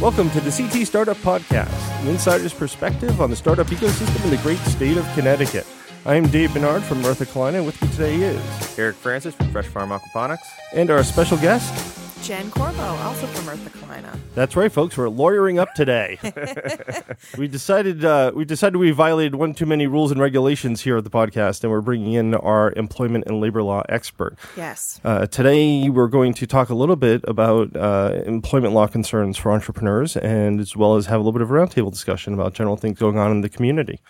[0.00, 1.70] Welcome to the CT Startup Podcast,
[2.02, 5.64] an insider's perspective on the startup ecosystem in the great state of Connecticut.
[6.04, 9.50] I am Dave Menard from Murtha Cullina, and with me today is Eric Francis from
[9.50, 10.38] Fresh Farm Aquaponics.
[10.72, 12.03] and our special guest.
[12.24, 14.18] Jen Corvo, also from Murtha Cullina.
[14.34, 14.96] That's right, folks.
[14.96, 16.18] We're lawyering up today.
[17.38, 21.04] we decided uh, we decided we violated one too many rules and regulations here at
[21.04, 24.38] the podcast, and we're bringing in our employment and labor law expert.
[24.56, 25.02] Yes.
[25.04, 29.52] Uh, today, we're going to talk a little bit about uh, employment law concerns for
[29.52, 32.78] entrepreneurs, and as well as have a little bit of a roundtable discussion about general
[32.78, 34.00] things going on in the community.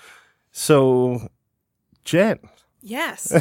[0.53, 1.31] So,
[2.05, 2.39] Jen,
[2.81, 3.33] Yes.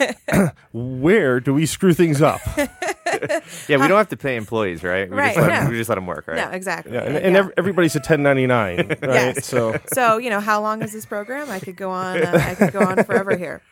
[0.72, 2.40] where do we screw things up?
[3.68, 5.08] Yeah, we don't have to pay employees, right?
[5.10, 5.70] We Right, Just let, no.
[5.70, 6.36] We just let them work, right?
[6.36, 6.92] no, exactly.
[6.92, 8.98] Yeah, and, and ev- everybody's a 1099, right?
[9.02, 9.46] Yes.
[9.46, 12.54] So, so you know how long is this program i could go on uh, i
[12.54, 13.62] could go on forever here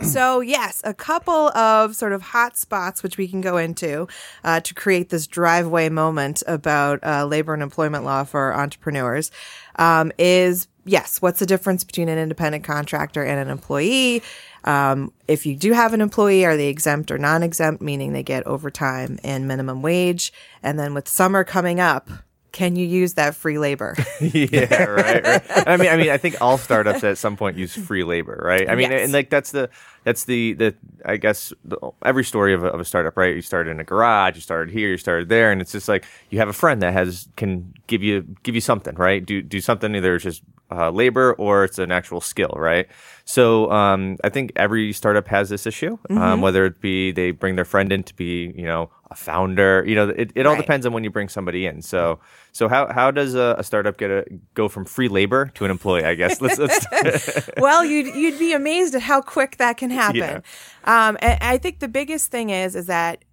[0.00, 4.08] so yes a couple of sort of hot spots which we can go into
[4.44, 9.30] uh, to create this driveway moment about uh, labor and employment law for entrepreneurs
[9.76, 14.22] um, is yes what's the difference between an independent contractor and an employee
[14.64, 18.46] um, if you do have an employee, are they exempt or non-exempt, meaning they get
[18.46, 20.32] overtime and minimum wage?
[20.62, 22.08] And then with summer coming up,
[22.52, 23.96] can you use that free labor?
[24.20, 25.42] yeah, right, right.
[25.66, 28.68] I mean, I mean, I think all startups at some point use free labor, right?
[28.68, 29.04] I mean, Yes.
[29.04, 29.70] and like that's the
[30.04, 33.34] that's the the I guess the, every story of a, of a startup, right?
[33.34, 36.04] You started in a garage, you started here, you started there, and it's just like
[36.30, 39.24] you have a friend that has can give you give you something, right?
[39.24, 42.86] Do do something either it's just uh, labor or it's an actual skill, right?
[43.24, 47.56] So um, I think every startup has this issue, um, whether it be they bring
[47.56, 49.84] their friend in to be, you know, a founder.
[49.86, 50.62] You know, it, it all Right.
[50.62, 51.82] depends on when you bring somebody in.
[51.82, 52.20] So
[52.52, 55.70] so how how does a, a startup get a go from free labor to an
[55.70, 56.04] employee?
[56.04, 57.50] I guess let's let's.
[57.56, 60.42] well, you'd you'd be amazed at how quick that can happen.
[60.84, 61.08] Yeah.
[61.08, 63.24] Um, and I think the biggest thing is is that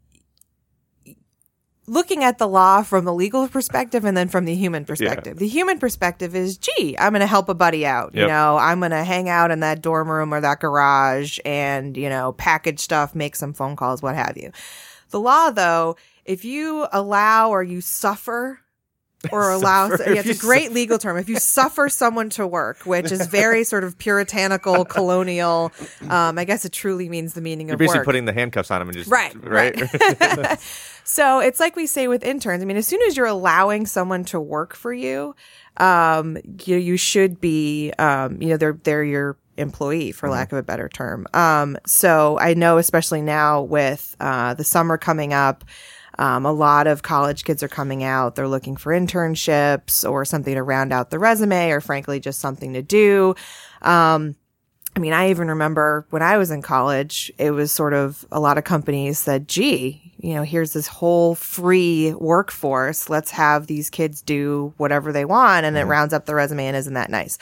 [1.85, 5.39] looking at the law from the legal perspective and then from the human perspective.
[5.39, 8.13] The human perspective is, gee, I'm going to help a buddy out.
[8.13, 11.97] You know, I'm going to hang out in that dorm room or that garage and
[11.97, 14.51] you know package stuff, make some phone calls, what have you.
[15.09, 18.61] The law, though, if you allow or you suffer
[19.31, 21.17] or allow suffer, yeah, it's a great legal term.
[21.17, 25.71] If you suffer someone to work, which is very sort of puritanical, colonial,
[26.09, 28.05] um, I guess it truly means the meaning You're of basically work.
[28.05, 30.59] putting the handcuffs on them and just Right, right.
[31.09, 32.61] So it's like we say with interns.
[32.61, 35.35] I mean, as soon as you're allowing someone to work for you,
[35.77, 40.59] um, you you should be, um, you know, they're they're your employee for lack of
[40.59, 41.25] a better term.
[41.33, 45.65] Um, so I know, especially now with uh, the summer coming up.
[46.19, 48.35] Um, a lot of college kids are coming out.
[48.35, 52.73] They're looking for internships or something to round out the resume, or frankly, just something
[52.73, 53.35] to do.
[53.81, 54.35] Um,
[54.97, 58.39] I mean, I even remember when I was in college, it was sort of a
[58.41, 63.09] lot of companies said, gee, you know, here's this whole free workforce.
[63.09, 65.65] Let's have these kids do whatever they want.
[65.65, 67.37] And it rounds up the resume and isn't that nice?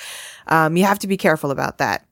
[0.45, 2.05] Um, you have to be careful about that.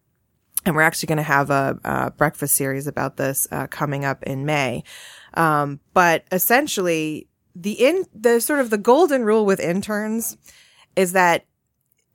[0.66, 4.24] And we're actually going to have a, a breakfast series about this uh, coming up
[4.24, 4.84] in May.
[5.36, 10.38] Um, but essentially, the in the sort of the golden rule with interns
[10.96, 11.46] is that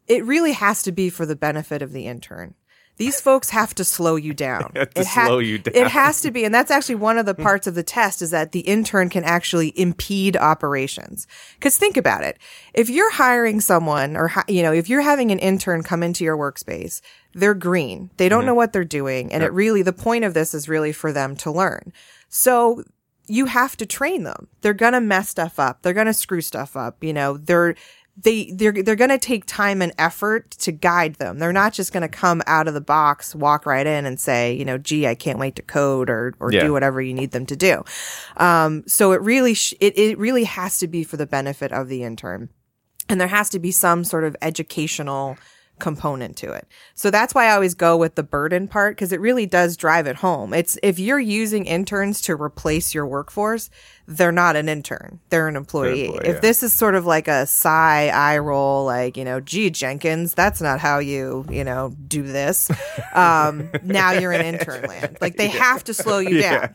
[0.06, 2.54] it really has to be for the benefit of the intern.
[2.96, 4.72] These folks have to slow you down.
[4.74, 5.74] It ha- slow you down.
[5.74, 8.30] It has to be, and that's actually one of the parts of the test is
[8.30, 11.26] that the intern can actually impede operations.
[11.54, 12.38] Because think about it:
[12.74, 16.36] if you're hiring someone, or you know, if you're having an intern come into your
[16.36, 17.00] workspace,
[17.32, 20.52] they're green, they don't know what they're doing, and it really the point of this
[20.52, 21.92] is really for them to learn.
[22.28, 22.84] So
[23.30, 24.48] you have to train them.
[24.60, 25.82] They're gonna mess stuff up.
[25.82, 27.02] They're gonna screw stuff up.
[27.02, 27.74] You know, they're
[28.22, 31.38] they they're they're gonna take time and effort to guide them.
[31.38, 34.64] They're not just gonna come out of the box, walk right in, and say, you
[34.64, 36.64] know, gee, I can't wait to code or or Yeah.
[36.64, 37.84] do whatever you need them to do.
[38.36, 41.88] Um, so it really sh- it it really has to be for the benefit of
[41.88, 42.48] the intern,
[43.08, 45.38] and there has to be some sort of educational
[45.80, 46.66] component to it.
[46.94, 50.06] So that's why I always go with the burden part because it really does drive
[50.06, 50.54] it home.
[50.54, 53.70] It's if you're using interns to replace your workforce,
[54.06, 55.20] they're not an intern.
[55.28, 56.06] They're an employee.
[56.06, 56.40] employee, if yeah.
[56.40, 60.60] this is sort of like a sigh eye roll, like, you know, gee, Jenkins, that's
[60.60, 62.70] not how you, you know, do this.
[63.12, 65.18] Um, now you're in intern land.
[65.20, 66.72] Like they have to slow you down.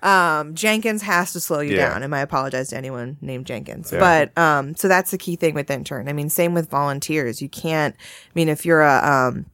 [0.00, 1.90] Um, Jenkins has to slow you Yeah.
[1.90, 2.02] down.
[2.02, 3.90] And I apologize to anyone named Jenkins.
[3.90, 6.08] But um, so that's the key thing with intern.
[6.08, 7.42] I mean, same with volunteers.
[7.42, 9.46] You can't, I mean, if you're a, um,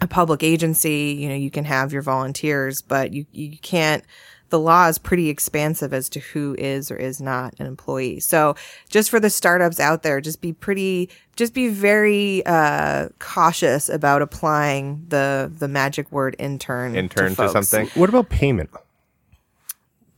[0.00, 4.02] a public agency, you know, you can have your volunteers, but you, you can't
[4.50, 8.20] the law is pretty expansive as to who is or is not an employee.
[8.20, 8.54] So
[8.88, 14.22] just for the startups out there, just be pretty, just be very uh, cautious about
[14.22, 16.96] applying the the magic word intern.
[16.96, 17.52] Intern to folks.
[17.52, 17.88] something.
[18.00, 18.70] What about payment?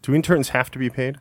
[0.02, 1.18] Do interns have to be paid?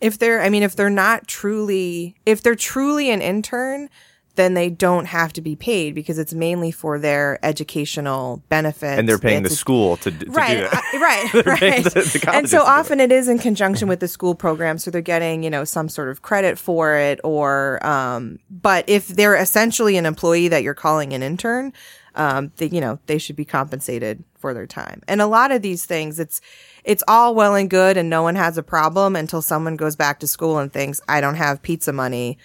[0.00, 3.88] If they're, I mean, if they're not truly, if they're truly an intern,
[4.34, 8.98] then they don't have to be paid because it's mainly for their educational benefit.
[8.98, 10.82] And they're paying the a- school to, to right, do that.
[10.94, 11.84] Right, right.
[11.84, 11.90] the-
[12.22, 12.68] the and so do it.
[12.68, 15.88] often it is in conjunction with the school program, so they're getting you know some
[15.88, 20.74] sort of credit for it, or um, but if they're essentially an employee that you're
[20.74, 21.72] calling an intern,
[22.14, 25.02] um, they, you know they should be compensated for their time.
[25.08, 26.40] And a lot of these things, it's
[26.84, 30.20] it's all well and good, and no one has a problem until someone goes back
[30.20, 32.38] to school and thinks I don't have pizza money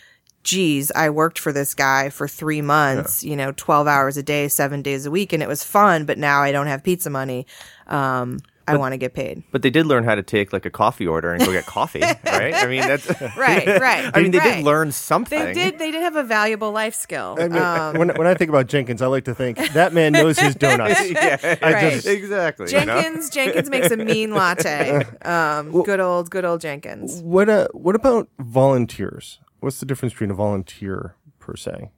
[0.47, 4.47] geez, I worked for this guy for three months, you know, 12 hours a day,
[4.47, 7.45] seven days a week, and it was fun, but now I don't have pizza money.
[7.87, 8.39] Um,
[8.69, 9.43] I want to get paid.
[9.51, 11.99] But they did learn how to take like a coffee order and go get coffee,
[12.25, 12.53] right?
[12.53, 14.09] I mean, that's Right, right.
[14.13, 14.55] I mean, they right.
[14.57, 15.37] did learn something.
[15.39, 15.79] They did.
[15.79, 17.35] They did have a valuable life skill.
[17.39, 20.11] I mean, Um, when, when I think about Jenkins, I like to think that man
[20.13, 21.09] knows his donuts.
[21.11, 21.93] yeah, I Right.
[21.93, 22.71] just, exactly.
[22.71, 23.01] you know?
[23.01, 23.29] Jenkins.
[23.29, 25.03] Jenkins makes a mean latte.
[25.23, 27.21] Um, good old, good old Jenkins.
[27.21, 29.39] what uh, what about volunteers?
[29.67, 31.91] What's the difference between a volunteer per se?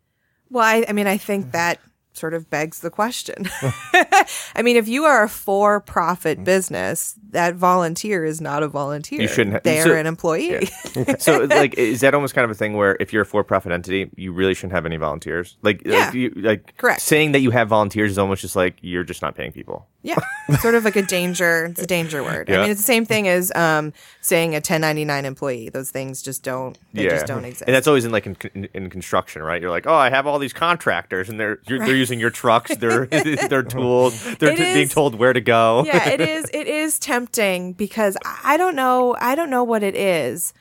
[0.49, 1.79] Well, I, I mean, I think that
[2.13, 3.47] sort of begs the question.
[3.61, 6.45] I mean, if you are a for-profit mm.
[6.45, 9.21] business, that volunteer is not a volunteer.
[9.21, 10.65] You shouldn't ha- They're so- an employee.
[11.19, 14.09] so like is that almost kind of a thing where if you're a for-profit entity
[14.15, 16.05] you really shouldn't have any volunteers like Yeah.
[16.05, 17.01] like, you, like Correct.
[17.01, 20.17] saying that you have volunteers is almost just like you're just not paying people Yeah,
[20.61, 21.65] sort of like a danger.
[21.65, 22.49] It's a danger word.
[22.49, 22.61] I Yeah.
[22.63, 23.91] mean, it's the same thing as um,
[24.21, 25.69] saying a 1099 employee.
[25.69, 26.77] Those things just don't.
[26.93, 27.63] They just don't exist.
[27.67, 30.25] and that's always in like in, in, in construction right you're like oh i have
[30.25, 34.73] all these contractors and they're you're, they're using your trucks their their tools they're t-
[34.73, 36.49] being told where to go yeah, it is.
[36.53, 39.15] It is tempting because I don't know.
[39.19, 40.53] I don't know what it is.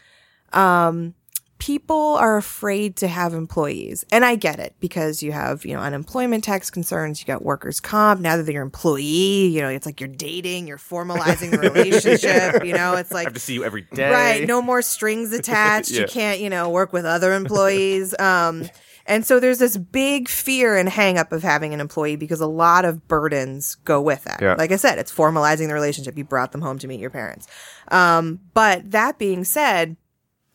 [0.52, 1.14] Um,
[1.58, 5.81] people are afraid to have employees, and I get it because you have you know
[5.81, 7.20] unemployment tax concerns.
[7.20, 8.20] You got workers' comp.
[8.20, 10.66] Now that you're employee, you know it's like you're dating.
[10.66, 12.64] You're formalizing the relationship.
[12.64, 14.49] You know, it's like i have to see you every day Right.
[14.49, 15.90] No more strings attached.
[15.90, 16.00] Yeah.
[16.00, 18.19] You can't, you know, work with other employees.
[18.19, 18.69] Um,
[19.08, 22.46] and so there's this big fear and hang up of having an employee because a
[22.46, 24.40] lot of burdens go with that.
[24.40, 24.55] Yeah.
[24.56, 26.16] Like I said, it's formalizing the relationship.
[26.16, 27.49] You brought them home to meet your parents.
[27.88, 29.96] Um, but that being said,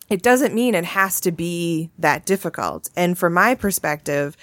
[0.10, 2.90] it doesn't mean it has to be that difficult.
[2.96, 4.38] And from my perspective,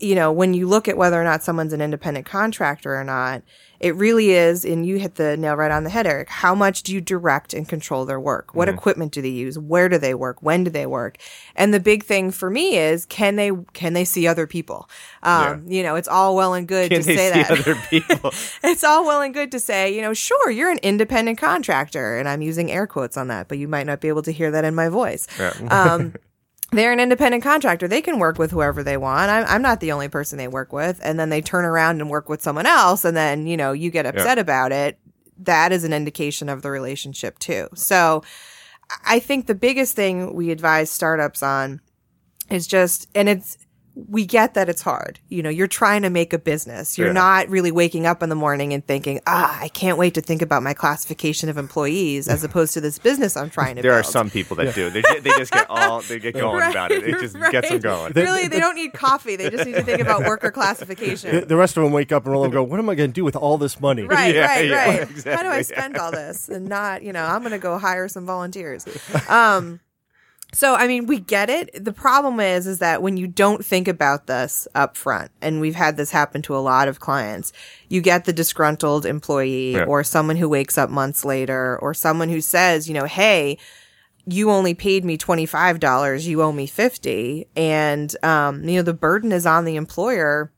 [0.00, 3.42] you know, when you look at whether or not someone's an independent contractor or not,
[3.80, 6.28] it really is, and you hit the nail right on the head, Eric.
[6.28, 8.54] How much do you direct and control their work?
[8.54, 9.58] What equipment do they use?
[9.58, 10.42] Where do they work?
[10.42, 11.16] When do they work?
[11.56, 14.88] And the big thing for me is, can they, can they see other people?
[15.22, 17.50] Um, you know, it's all well and good can to they say see that.
[17.50, 18.32] other people
[18.62, 22.28] it's all well and good to say, you know, sure, you're an independent contractor, and
[22.28, 24.64] I'm using air quotes on that, but you might not be able to hear that
[24.64, 25.26] in my voice.
[25.68, 26.14] Um,
[26.72, 27.88] they're an independent contractor.
[27.88, 29.30] They can work with whoever they want.
[29.30, 31.00] I'm, I'm not the only person they work with.
[31.02, 33.90] And then they turn around and work with someone else, and then, you know, you
[33.90, 34.98] get upset about it.
[35.38, 37.68] That is an indication of the relationship, too.
[37.74, 38.22] So
[39.04, 41.80] I think the biggest thing we advise startups on
[42.50, 43.56] is just, and it's,
[43.94, 45.18] we get that it's hard.
[45.28, 46.96] You know, you're trying to make a business.
[46.96, 47.12] You're Yeah.
[47.14, 50.42] not really waking up in the morning and thinking, ah, I can't wait to think
[50.42, 54.02] about my classification of employees as opposed to this business I'm trying to there are
[54.02, 56.92] some people that do they, ju- they just get all they get going Right, about
[56.92, 59.36] it it just gets them going really, they don't need coffee.
[59.36, 61.34] They just need to think about worker classification.
[61.34, 63.10] The, the rest of them wake up and roll and go, "What am I going
[63.10, 64.98] to do with all this money?" Right, Yeah, right, yeah, right.
[65.00, 65.62] How do exactly, I yeah.
[65.62, 68.86] spend all this and not, you know, I'm going to go hire some volunteers.
[69.28, 69.80] Um,
[70.52, 71.84] so I mean, we get it.
[71.84, 75.74] The problem is, is that when you don't think about this up front, and we've
[75.74, 77.52] had this happen to a lot of clients,
[77.88, 79.84] you get the disgruntled employee Yeah.
[79.84, 83.58] or someone who wakes up months later or someone who says, you know, hey,
[84.26, 87.46] you only paid me $25, you owe me 50.
[87.56, 90.52] And, um, you know, the burden is on the employer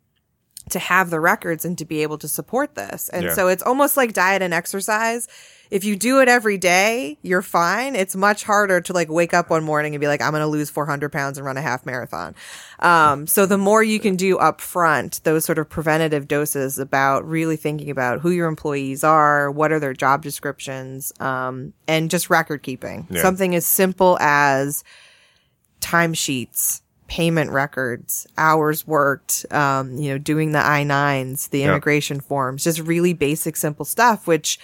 [0.70, 3.08] to have the records and to be able to support this.
[3.08, 3.34] And Yeah.
[3.34, 5.26] so it's almost like diet and exercise.
[5.70, 7.96] If you do it every day, you're fine.
[7.96, 10.46] It's much harder to like wake up one morning and be like, I'm going to
[10.46, 12.34] lose 400 pounds and run a half marathon.
[12.78, 17.26] Um, so the more you can do up front, those sort of preventative doses about
[17.26, 22.28] really thinking about who your employees are, what are their job descriptions, um, and just
[22.28, 23.06] record keeping.
[23.10, 23.22] Yeah.
[23.22, 24.84] Something as simple as
[25.80, 26.81] timesheets,
[27.12, 32.78] payment records, hours worked, um, you know, doing the I nines, the immigration forms, just
[32.78, 34.58] really basic, simple stuff, which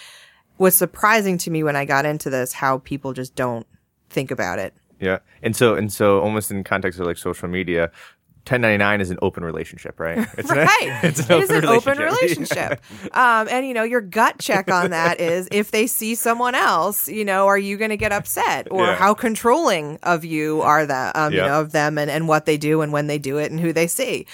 [0.56, 3.66] was surprising to me when I got into this, how people just don't
[4.08, 4.72] think about it.
[4.98, 7.90] Yeah, and so and so almost in context of like social media,
[8.50, 10.18] 1099 is an open relationship, right?
[10.38, 11.00] It's right.
[11.02, 12.80] it's it is an open relationship.
[13.12, 17.08] um, and you know, your gut check on that is if they see someone else,
[17.08, 18.94] you know, are you going to get upset or Yeah.
[18.94, 22.56] how controlling of you are that, um, you know, of them and, and what they
[22.56, 24.26] do and when they do it and who they see.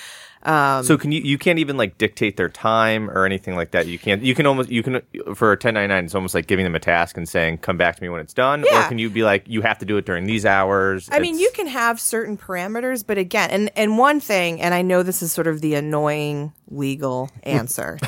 [0.44, 3.86] Um, so can you you can't even like dictate their time or anything like that.
[3.86, 4.22] You can't.
[4.22, 5.00] You can almost you can
[5.34, 6.04] for a 1099.
[6.04, 8.34] It's almost like giving them a task and saying come back to me when it's
[8.34, 8.62] done.
[8.70, 8.84] Yeah.
[8.84, 11.08] Or can you be like you have to do it during these hours?
[11.10, 14.82] I mean, you can have certain parameters, but again, and and one thing, and I
[14.82, 17.98] know this is sort of the annoying legal answer,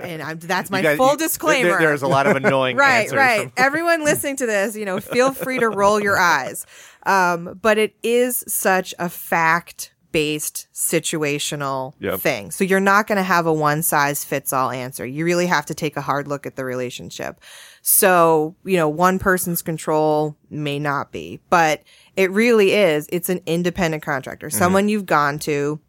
[0.00, 1.78] and I'm, that's my guys- full you- there- disclaimer.
[1.80, 3.50] there's a lot of annoying right, right.
[3.56, 6.66] Everyone listening to this, you know, feel free to roll your eyes.
[7.04, 12.20] Um, but it is such a fact based situational Yep.
[12.20, 12.50] thing.
[12.50, 15.04] So you're not going to have a one size fits all answer.
[15.04, 17.40] You really have to take a hard look at the relationship.
[17.82, 21.82] So, you know, one person's control may not be, but
[22.16, 23.08] it really is.
[23.12, 24.58] It's an independent contractor, mm-hmm.
[24.58, 25.80] someone you've gone to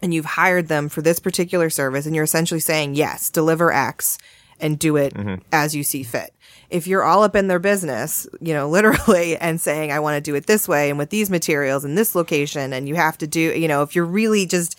[0.00, 4.18] and you've hired them for this particular service and you're essentially saying, yes, deliver X
[4.62, 5.34] and do it mm-hmm.
[5.52, 6.32] as you see fit.
[6.70, 10.20] If you're all up in their business, you know, literally and saying, I want to
[10.20, 13.26] do it this way and with these materials and this location, and you have to
[13.26, 14.78] do, you know, if you're really just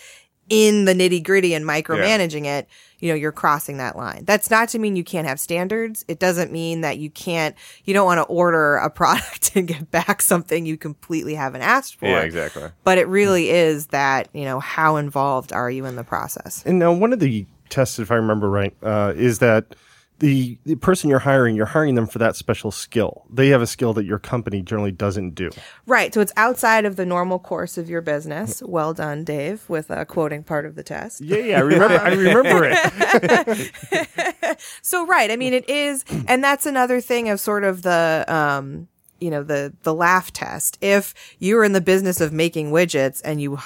[0.50, 2.68] in the nitty gritty and micromanaging it,
[3.00, 4.24] you know, you're crossing that line.
[4.26, 6.06] That's not to mean you can't have standards.
[6.08, 9.90] It doesn't mean that you can't, you don't want to order a product and get
[9.92, 12.70] back something you completely haven't asked for yeah, exactly.
[12.84, 16.80] but it really is that you know how involved are you in the process And
[16.80, 19.76] now, one of the tests, if I remember right, uh, is that
[20.20, 23.26] the the person you're hiring, you're hiring them for that special skill.
[23.30, 25.50] They have a skill that your company generally doesn't do.
[25.88, 29.90] right so it's outside of the normal course of your business well done dave with
[29.92, 32.00] uh, quoting part of the test Yeah, yeah, I remember.
[32.00, 34.60] I remember it.
[34.82, 38.88] so right i mean it is and that's another thing of sort of the um
[39.20, 43.42] you know the the laugh test if you're in the business of making widgets and
[43.42, 43.58] you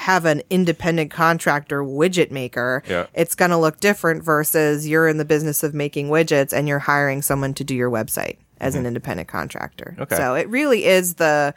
[0.00, 3.06] have an independent contractor widget maker Yeah.
[3.14, 6.78] it's going to look different versus you're in the business of making widgets and you're
[6.80, 10.16] hiring someone to do your website as an independent contractor Okay.
[10.16, 11.54] so it really is the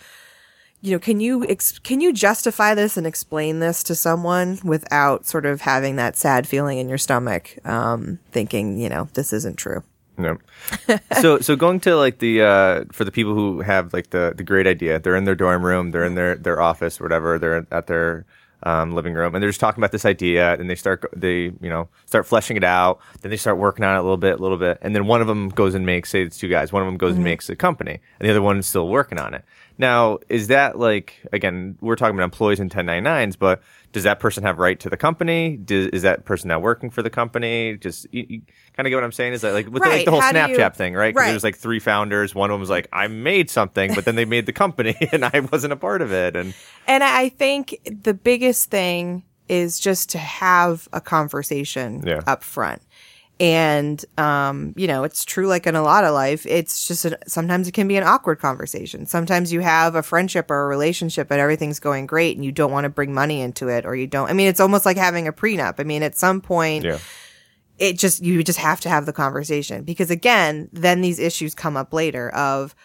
[0.82, 5.26] you know, can you ex- can you justify this and explain this to someone without
[5.26, 9.56] sort of having that sad feeling in your stomach, um, thinking, you know, this isn't
[9.58, 9.82] true?
[10.18, 10.42] Yep.
[11.22, 14.44] so so going to like the uh for the people who have like the the
[14.44, 17.88] great idea, they're in their dorm room, they're in their their office, whatever, they're at
[17.88, 18.26] their
[18.64, 21.70] um, living room, and they're just talking about this idea, and they start they you
[21.70, 24.42] know start fleshing it out, then they start working on it a little bit, a
[24.42, 26.82] little bit, and then one of them goes and makes say it's two guys, one
[26.82, 29.34] of them goes and makes a company, and the other one is still working on
[29.34, 29.44] it.
[29.78, 31.78] Now, is that like again?
[31.82, 33.62] We're talking about employees and 1099s, but
[33.92, 35.58] does that person have right to the company?
[35.58, 37.78] Does, is that person now working for the company?
[37.78, 38.42] Just you, you
[38.76, 39.34] kind of get what I'm saying?
[39.34, 41.14] Is that like with the, like the whole How Snapchat you- thing, right?
[41.14, 41.26] 'Cause Right.
[41.28, 42.34] There was like three founders.
[42.36, 45.26] One of them was like, "I made something," but then they made the company, and
[45.26, 46.36] I wasn't a part of it.
[46.36, 46.54] And
[46.88, 52.22] And I think the biggest thing is just to have a conversation Yeah.
[52.28, 52.82] up front.
[53.44, 56.46] And, um, you know, it's true like in a lot of life.
[56.46, 59.06] It's just a, sometimes it can be an awkward conversation.
[59.06, 62.72] Sometimes you have a friendship or a relationship and everything's going great and you don't
[62.72, 64.30] want to bring money into it or you don't.
[64.30, 65.76] I mean, it's almost like having a prenup.
[65.80, 67.00] I mean, at some point, yeah,
[67.80, 71.76] it just you just have to have the conversation because again then these issues come
[71.76, 72.76] up later of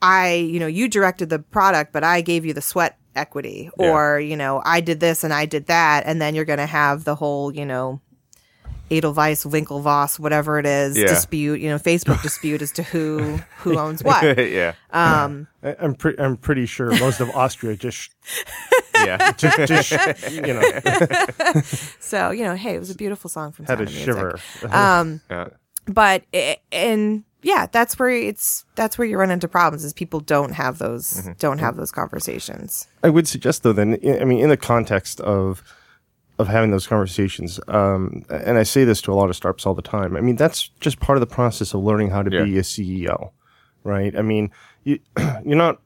[0.00, 3.90] i you know you directed the product but i gave you the sweat equity Yeah.
[3.90, 6.66] or you know i did this and i did that and then you're going to
[6.66, 8.00] have the whole you know
[8.90, 11.06] Edelweiss, Winklevoss, whatever it is, Yeah.
[11.06, 14.22] dispute, you know, Facebook dispute as to who who owns what.
[14.38, 16.18] yeah, Um, I, I'm pretty.
[16.20, 18.14] I'm pretty sure most of Austria just,
[18.94, 19.32] yeah.
[19.32, 20.62] just, just you know,
[22.00, 24.38] so you know, hey, it was a beautiful song from had Sound a shiver.
[24.70, 25.48] Um, yeah.
[25.86, 30.18] but i and yeah that's where it's that's where you run into problems is people
[30.20, 31.32] don't have those Mm-hmm.
[31.38, 35.20] don't have those conversations I would suggest though, then, I I mean, in the context
[35.20, 35.62] of
[36.38, 39.74] of having those conversations, um, and I say this to a lot of startups all
[39.74, 40.16] the time.
[40.16, 43.30] I mean, that's just part of the process of learning how to be a CEO,
[43.84, 44.16] right?
[44.16, 44.50] I mean,
[44.84, 44.98] you,
[45.44, 45.80] you're not.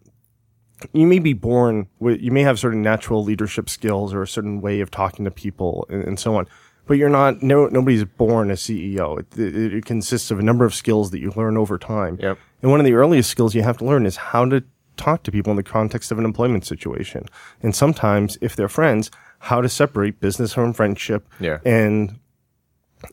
[0.95, 4.62] You may be born with, you may have certain natural leadership skills or a certain
[4.62, 6.47] way of talking to people and, and so on,
[6.87, 7.42] but you're not.
[7.42, 9.21] No, nobody's born a CEO.
[9.21, 12.19] It, it, it consists of a number of skills that you learn over time.
[12.19, 12.38] Yep.
[12.62, 14.64] And one of the earliest skills you have to learn is how to
[14.97, 17.26] talk to people in the context of an employment situation.
[17.62, 21.59] And sometimes, if they're friends, how to separate business from friendship Yeah.
[21.64, 22.18] and,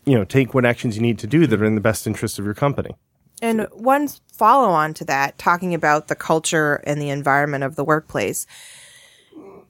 [0.05, 2.37] you know, take what actions you need to do that are in the best interest
[2.37, 2.95] of your company.
[3.41, 7.83] and one follow on to that talking about the culture and the environment of the
[7.83, 8.45] workplace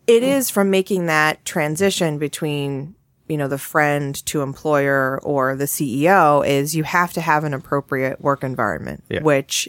[0.08, 2.96] it is from making that transition between
[3.28, 7.54] you know the friend to employer or the CEO is you have to have an
[7.54, 9.22] appropriate work environment Yeah.
[9.22, 9.68] which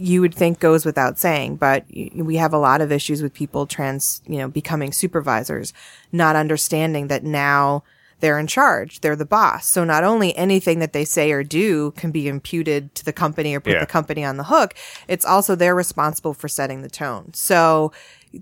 [0.00, 3.66] you would think goes without saying, but we have a lot of issues with people
[3.66, 5.72] trans, you know, becoming supervisors,
[6.10, 7.82] not understanding that now
[8.20, 9.00] they're in charge.
[9.00, 9.66] They're the boss.
[9.66, 13.54] So not only anything that they say or do can be imputed to the company
[13.54, 13.80] or put Yeah.
[13.80, 14.74] the company on the hook,
[15.08, 17.32] it's also they're responsible for setting the tone.
[17.34, 17.92] So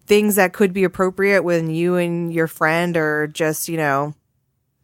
[0.06, 4.14] things that could be appropriate when you and your friend are just, you know,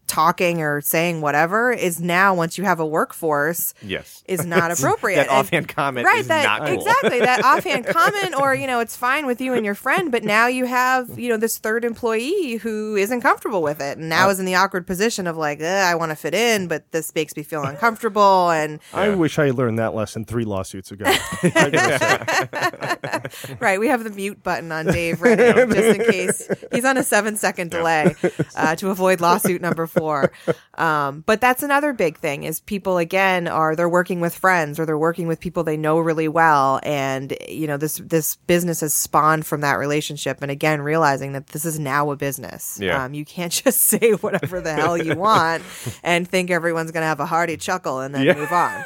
[0.06, 4.22] talking or saying whatever is now once you have a workforce Yes.
[4.26, 5.16] is not appropriate.
[5.16, 6.74] that And- offhand comment right is that not cool.
[6.78, 10.22] exactly that offhand comment or you know it's fine with you and your friend but
[10.24, 14.28] now you have you know this third employee who isn't comfortable with it and now
[14.28, 17.34] is in the awkward position of like i want to fit in but this makes
[17.36, 21.04] me feel uncomfortable and I wish I learned that lesson three lawsuits ago.
[21.06, 23.56] I gotta say.
[23.60, 26.96] right we have the mute button on dave right now just in case he's on
[26.96, 28.14] a seven second delay
[28.56, 30.32] uh, to avoid lawsuit number four
[30.76, 34.86] um, but that's another big thing is people again are they're working with friends or
[34.86, 36.80] they're working with people they know really well.
[36.82, 40.38] And you know this this business has spawned from that relationship.
[40.42, 42.78] And again realizing that this is now a business.
[42.80, 43.04] Yeah.
[43.04, 45.62] um, you can't just say whatever the hell you want
[46.02, 48.82] and think everyone's going to have a hearty chuckle and then move on.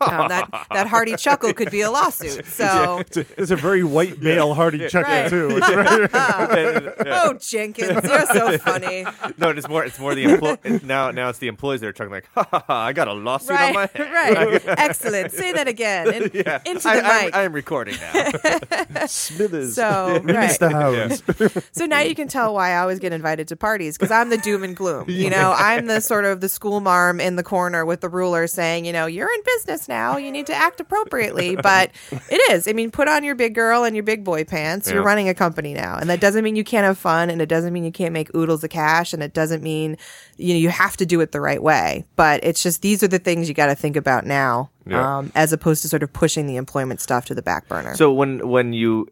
[0.00, 2.44] Um, that that hearty chuckle could be a lawsuit.
[2.52, 5.30] So It's a, it's a very white male hearty chuckle Right.
[5.30, 5.48] too.
[5.56, 9.04] It's very- oh jenkins you're so funny.
[9.38, 9.84] No, it's more.
[9.84, 11.10] It's more the employ- now.
[11.10, 13.50] Now it's the employees that are talking like, ha, ha, ha, I got a lawsuit
[13.58, 14.10] on my head.
[14.12, 19.06] right excellent say that again In- Yeah, into I, the mic I'm, I'm recording now.
[19.06, 19.74] Smithers.
[19.74, 20.50] So, right.
[20.50, 20.70] Mr.
[20.70, 21.64] Howard.
[21.72, 24.38] So now you can tell why I always get invited to parties because I'm the
[24.38, 25.08] doom and gloom.
[25.08, 28.46] You know, I'm the sort of the school marm in the corner with the ruler
[28.46, 30.16] saying, you know, you're in business now.
[30.16, 31.56] You need to act appropriately.
[31.56, 32.66] But it is.
[32.68, 34.90] I mean, put on your big girl and your big boy pants.
[34.90, 35.96] You're running a company now.
[35.96, 38.34] And that doesn't mean you can't have fun and it doesn't mean you can't make
[38.34, 39.96] oodles of cash and it doesn't mean,
[40.36, 42.04] you know, you have to do it the right way.
[42.16, 44.70] But it's just these are the things you got to think about now.
[44.86, 45.18] Yeah.
[45.18, 47.94] Um, as opposed to sort of pushing the employment stuff to the back burner.
[47.94, 49.08] So when when you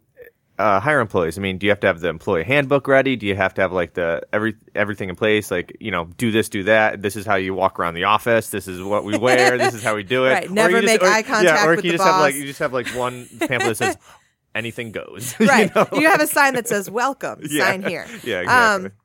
[0.58, 3.16] uh, hire employees, I mean, do you have to have the employee handbook ready?
[3.16, 5.50] Do you have to have like the every everything in place?
[5.50, 7.00] Like you know, do this, do that.
[7.02, 8.50] This is how you walk around the office.
[8.50, 9.56] This is what we wear.
[9.56, 10.30] this is how we do it.
[10.32, 12.20] Right, never you just- make or- eye contact yeah, or with you the just have
[12.20, 13.98] like you just have like one pamphlet that says
[14.54, 15.34] anything goes.
[15.40, 15.74] you right.
[15.74, 15.86] know?
[15.92, 17.40] You, have a sign that says welcome.
[17.48, 17.66] Yeah.
[17.66, 18.06] Sign here.
[18.24, 18.99] Yeah, Um, exactly.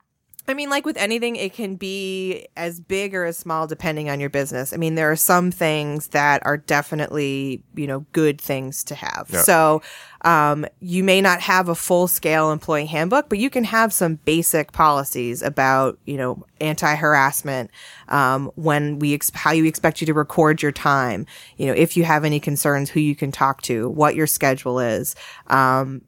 [0.47, 4.19] I mean, like with anything, it can be as big or as small depending on
[4.19, 4.73] your business.
[4.73, 9.29] I mean, there are some things that are definitely, you know, good things to have.
[9.31, 9.41] Yeah.
[9.41, 9.81] So,
[10.21, 14.15] um, you may not have a full scale employee handbook, but you can have some
[14.15, 17.71] basic policies about, you know, anti harassment,
[18.07, 21.25] um, when we, ex- how you expect you to record your time,
[21.57, 24.79] you know, if you have any concerns, who you can talk to, what your schedule
[24.79, 25.15] is,
[25.47, 26.01] um,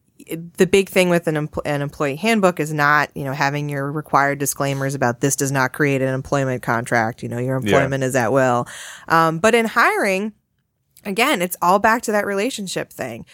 [0.57, 3.91] the big thing with an, empl- an employee handbook is not, you know, having your
[3.91, 7.23] required disclaimers about this does not create an employment contract.
[7.23, 8.67] You know, your employment is at will.
[9.07, 10.33] Um, but in hiring,
[11.07, 13.25] again, it's all back to that relationship thing.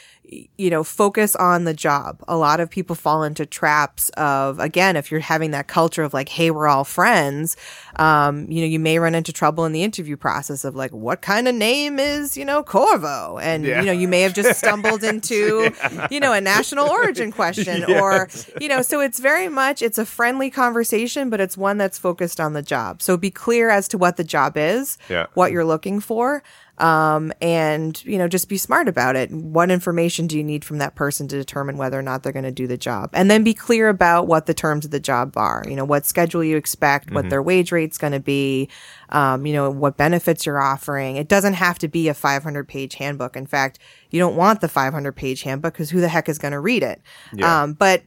[0.58, 2.24] You know, focus on the job.
[2.28, 6.14] A lot of people fall into traps of, again, if you're having that culture of
[6.14, 7.56] like, hey, we're all friends,
[7.98, 11.22] um, you know, you may run into trouble in the interview process of like, what
[11.22, 13.38] kind of name is, you know, Corvo?
[13.40, 13.82] And, Yeah.
[13.82, 15.72] you know, you may have just stumbled into,
[16.10, 18.28] you know, a national origin question or,
[18.60, 22.40] you know, so it's very much, it's a friendly conversation, but it's one that's focused
[22.40, 23.02] on the job.
[23.04, 25.28] So be clear as to what the job is, Yeah.
[25.36, 26.42] what you're looking for
[26.80, 29.32] um, and you know just be smart about it.
[29.32, 32.44] What information do you need from that person to determine whether or not they're going
[32.44, 33.12] to do the job?
[33.14, 35.64] And then be clear about what the terms of the job are.
[35.68, 38.70] You know what schedule you expect what their wage rate's going to be
[39.10, 41.18] um, you know what benefits you're offering.
[41.18, 43.36] It doesn't have to be a 500 page handbook.
[43.36, 43.78] In fact
[44.10, 46.82] you don't want the 500 page handbook because who the heck is going to read
[46.82, 47.02] it?
[47.34, 47.64] Yeah.
[47.64, 48.04] um, but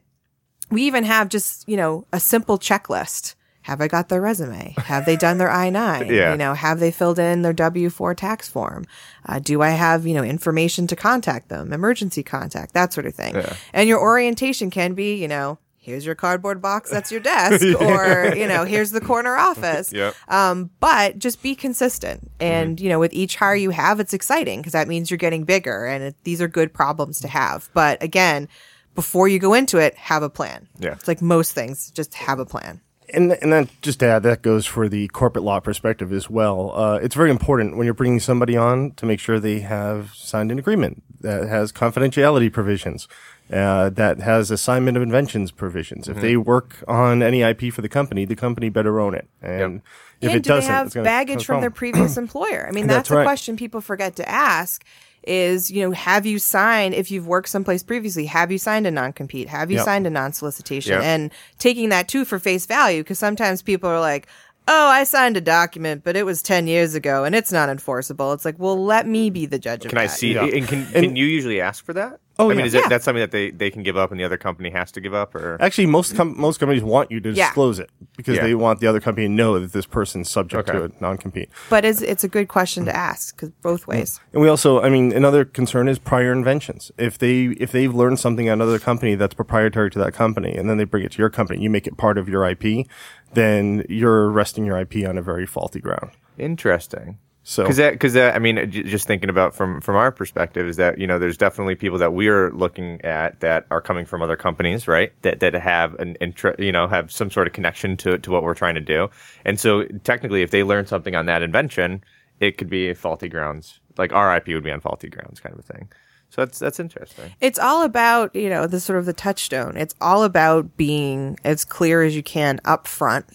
[0.73, 3.36] we even have just you know a simple checklist
[3.67, 4.75] have i got their resume?
[4.79, 6.31] Have they done their i9 Yeah.
[6.33, 8.85] you know have they filled in their w4 tax form?
[9.27, 13.15] Uh, do i have you know information to contact them emergency contact that sort of
[13.15, 13.35] thing?
[13.73, 18.35] And your orientation can be you know here's your cardboard box that's your desk or
[18.37, 19.93] you know here's the corner office.
[19.93, 20.15] Yep.
[20.29, 22.31] um, but just be consistent.
[22.41, 25.45] And you know with each hire you have it's exciting because that means you're getting
[25.45, 27.69] bigger and it, these are good problems to have.
[27.75, 28.49] But again
[28.95, 30.69] before you go into it have a plan.
[30.79, 30.93] Yeah.
[30.93, 32.81] it's like most things just have a plan
[33.13, 36.73] and and then just to add, that goes for the corporate law perspective as well.
[36.75, 40.51] Uh, it's very important when you're bringing somebody on to make sure they have signed
[40.51, 43.09] an agreement that has confidentiality provisions,
[43.53, 46.07] uh, that has assignment of inventions provisions.
[46.07, 46.19] Mm-hmm.
[46.19, 49.29] If they work on any IP for the company, the company better own it.
[49.41, 49.83] And
[50.21, 52.67] if and it do doesn't, they have it's gonna baggage come from their previous employer?
[52.69, 53.25] I mean, that's, That's a right.
[53.25, 54.85] question people forget to ask.
[55.27, 58.27] Is you know, have you signed if you've worked someplace previously?
[58.27, 59.49] Have you signed a non compete?
[59.49, 59.85] Have you Yep.
[59.85, 60.93] signed a non solicitation?
[60.93, 61.03] Yep.
[61.03, 64.29] And taking that too for face value, because sometimes people are like,
[64.69, 68.33] oh, I signed a document, but it was 10 years ago and it's not enforceable.
[68.33, 69.97] It's like, well, let me be the judge of that.
[69.97, 70.35] Can I see?
[70.35, 70.45] Yeah.
[70.45, 72.21] And can can you usually ask for that?
[72.39, 72.65] Oh, I mean, yeah.
[72.67, 74.93] is it that's something that they, they can give up and the other company has
[74.93, 77.47] to give up, or Actually, most com- most companies want you to Yeah.
[77.47, 78.43] disclose it because Yeah.
[78.43, 80.95] they want the other company to know that this person's subject to Okay.
[80.99, 81.49] a non-compete.
[81.71, 84.21] But it's, it's a good question to ask because both ways.
[84.35, 86.93] And we also, I mean, another concern is prior inventions.
[86.99, 90.69] If they if they've learned something at another company that's proprietary to that company, and
[90.69, 92.87] then they bring it to your company, you make it part of your IP,
[93.33, 96.11] then you're resting your IP on a very faulty ground.
[96.39, 97.17] interesting?
[97.49, 100.77] So- because that because that I mean, just thinking about from from our perspective is
[100.79, 104.37] that you know there's definitely people that we're looking at that are coming from other
[104.37, 105.13] companies, right?
[105.23, 108.43] That that have an interest, you know, have some sort of connection to to what
[108.43, 109.11] we're trying to do,
[109.45, 112.03] and so technically, if they learn something on that invention,
[112.41, 113.79] it could be faulty grounds.
[113.97, 115.89] Like our IP would be on faulty grounds, kind of a thing.
[116.31, 117.33] So that's that's interesting.
[117.41, 119.77] It's all about, you know, the sort of the touchstone.
[119.77, 123.27] It's all about being as clear as you can up front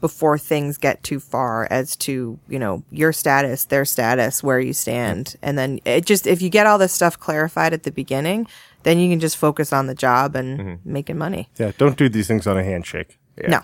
[0.00, 4.72] before things get too far as to, you know, your status, their status, where you
[4.72, 5.36] stand.
[5.42, 8.46] And then it just, if you get all this stuff clarified at the beginning,
[8.82, 11.48] then you can just focus on the job and making money.
[11.58, 13.18] yeah, don't do these things on a handshake.
[13.46, 13.60] No.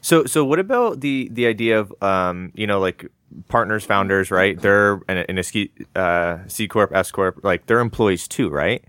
[0.00, 3.10] So, so what about the the idea of um, you know, like
[3.48, 4.58] partners, founders, right?
[4.60, 8.48] They're in a, in a ski, uh, C corp, S corp, like they're employees too,
[8.48, 8.84] right?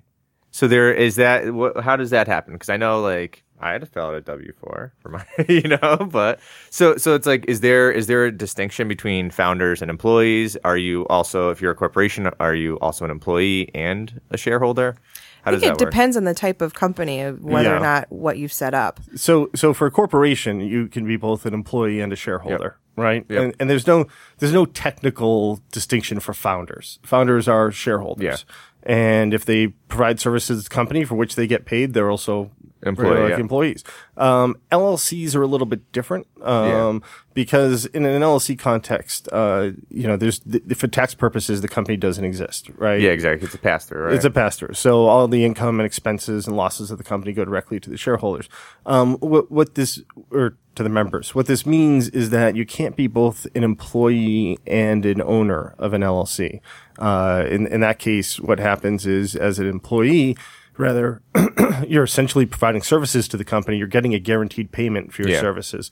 [0.51, 1.45] So there is that.
[1.47, 2.53] Wh- how does that happen?
[2.53, 5.63] Because I know, like, I had to fill out a W four for my, you
[5.63, 6.39] know, but
[6.69, 10.55] so so it's like, is there is there a distinction between founders and employees?
[10.63, 14.95] Are you also, if you're a corporation, are you also an employee and a shareholder?
[15.43, 15.91] How I does think that it work?
[15.91, 17.77] depends on the type of company, of whether Yeah.
[17.77, 18.99] or not what you've set up.
[19.15, 23.25] So, so for a corporation, you can be both an employee and a shareholder, right?
[23.29, 23.41] Yep.
[23.43, 24.07] And, and there's no
[24.39, 26.99] there's no technical distinction for founders.
[27.03, 28.45] Founders are shareholders,
[28.85, 28.93] Yeah.
[28.95, 32.51] and if they provide services to the company for which they get paid, they're also
[32.83, 33.39] Employee, like yeah.
[33.39, 33.83] employees.
[34.17, 37.01] Um, LLCs are a little bit different um,
[37.33, 41.97] because in an LLC context, uh, you know, there's th- for tax purposes, the company
[41.97, 43.01] doesn't exist, right?
[43.01, 43.45] Yeah, exactly.
[43.45, 44.13] It's a pass through, right?
[44.13, 44.75] It's a pass through.
[44.75, 47.97] So all the income and expenses and losses of the company go directly to the
[47.97, 48.47] shareholders.
[48.85, 52.95] Um, what, what this, or to the members, what this means is that you can't
[52.95, 56.61] be both an employee and an owner of an LLC.
[56.99, 60.37] Uh, in, in that case, what happens is as an employee,
[60.77, 61.21] rather,
[61.87, 63.77] you're essentially providing services to the company.
[63.77, 65.41] You're getting a guaranteed payment for your Yeah.
[65.41, 65.91] services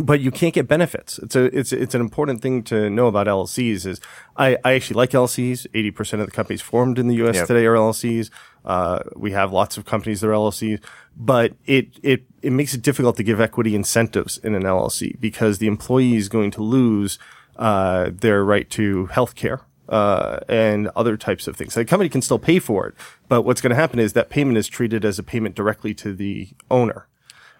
[0.00, 1.18] but you can't get benefits.
[1.18, 3.84] It's a it's it's an important thing to know about LLCs.
[3.84, 4.00] Is
[4.38, 5.66] I, I actually like LLCs.
[5.74, 7.34] Eighty percent of the companies formed in the U.S.
[7.36, 7.46] Yep.
[7.48, 8.30] today are LLCs.
[8.64, 10.82] Uh, we have lots of companies that are LLCs,
[11.14, 15.58] but it it it makes it difficult to give equity incentives in an LLC because
[15.58, 17.18] the employee is going to lose
[17.56, 19.60] uh, their right to health care.
[19.92, 21.74] Uh, and other types of things.
[21.74, 22.94] The company can still pay for it,
[23.28, 26.14] but what's going to happen is that payment is treated as a payment directly to
[26.14, 27.08] the owner.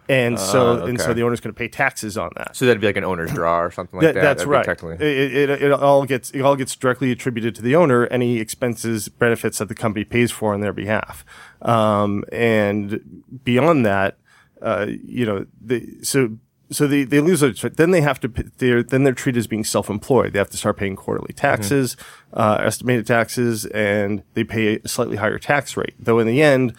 [0.08, 1.14] And so, and so okay.
[1.14, 2.56] the owner's going to pay taxes on that.
[2.56, 4.22] so that'd be like an owner's draw or something like That- that.
[4.22, 4.64] that's right.
[4.64, 5.06] Technically.
[5.06, 8.06] It, it, it all gets it all gets directly attributed to the owner.
[8.06, 11.24] Any expenses, benefits that the company pays for on their behalf,
[11.60, 14.16] um, and beyond that,
[14.60, 16.38] uh, you know, the, so
[16.72, 19.64] so they, they lose their, then they have to they're then they're treated as being
[19.64, 20.32] self-employed.
[20.32, 21.96] They have to start paying quarterly taxes,
[22.32, 25.94] uh, estimated taxes, and they pay a slightly higher tax rate.
[25.98, 26.74] Though in the end.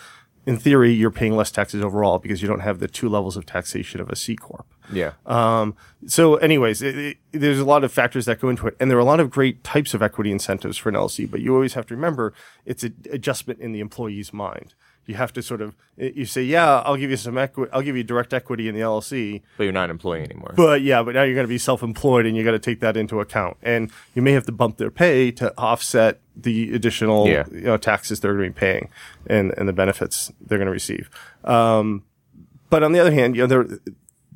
[0.45, 3.45] In theory, you're paying less taxes overall because you don't have the two levels of
[3.45, 4.65] taxation of a C corp.
[4.91, 5.13] yeah.
[5.25, 5.73] Um,
[6.05, 8.97] so anyways, it, it, there's a lot of factors that go into it and there
[8.97, 11.75] are a lot of great types of equity incentives for an LLC, but you always
[11.75, 12.33] have to remember
[12.65, 14.73] it's an adjustment in the employee's mind.
[15.05, 17.97] You have to sort of, you say, yeah, I'll give you some equity, I'll give
[17.97, 20.53] you direct equity in the LLC, but you're not an employee anymore.
[20.55, 22.95] but yeah, but now you're going to be self-employed and you got to take that
[22.95, 23.57] into account.
[23.61, 27.43] And you may have to bump their pay to offset the additional Yeah.
[27.51, 28.89] you know, taxes they're going to be paying
[29.27, 31.09] and, and the benefits they're going to receive.
[31.43, 32.03] Um,
[32.69, 33.79] but on the other hand, you know, there,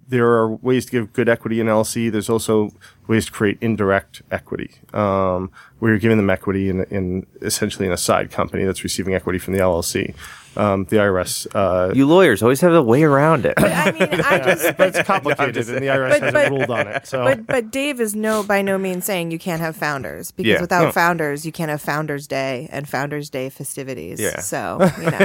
[0.09, 2.11] there are ways to give good equity in LLC.
[2.11, 2.71] There's also
[3.07, 7.91] ways to create indirect equity, um, where you're giving them equity in, in essentially in
[7.91, 10.13] a side company that's receiving equity from the LLC.
[10.55, 13.53] Um, the IRS, uh, you lawyers always have a way around it.
[13.57, 16.87] I mean, I just, but it's complicated and the IRS But- hasn't but- ruled on
[16.87, 17.05] it.
[17.05, 20.49] So but but Dave is no by no means saying you can't have founders because
[20.53, 20.61] Yeah.
[20.61, 20.91] without No.
[20.93, 24.19] founders you can't have Founders Day and Founders Day festivities.
[24.19, 24.39] Yeah.
[24.39, 25.19] So you know,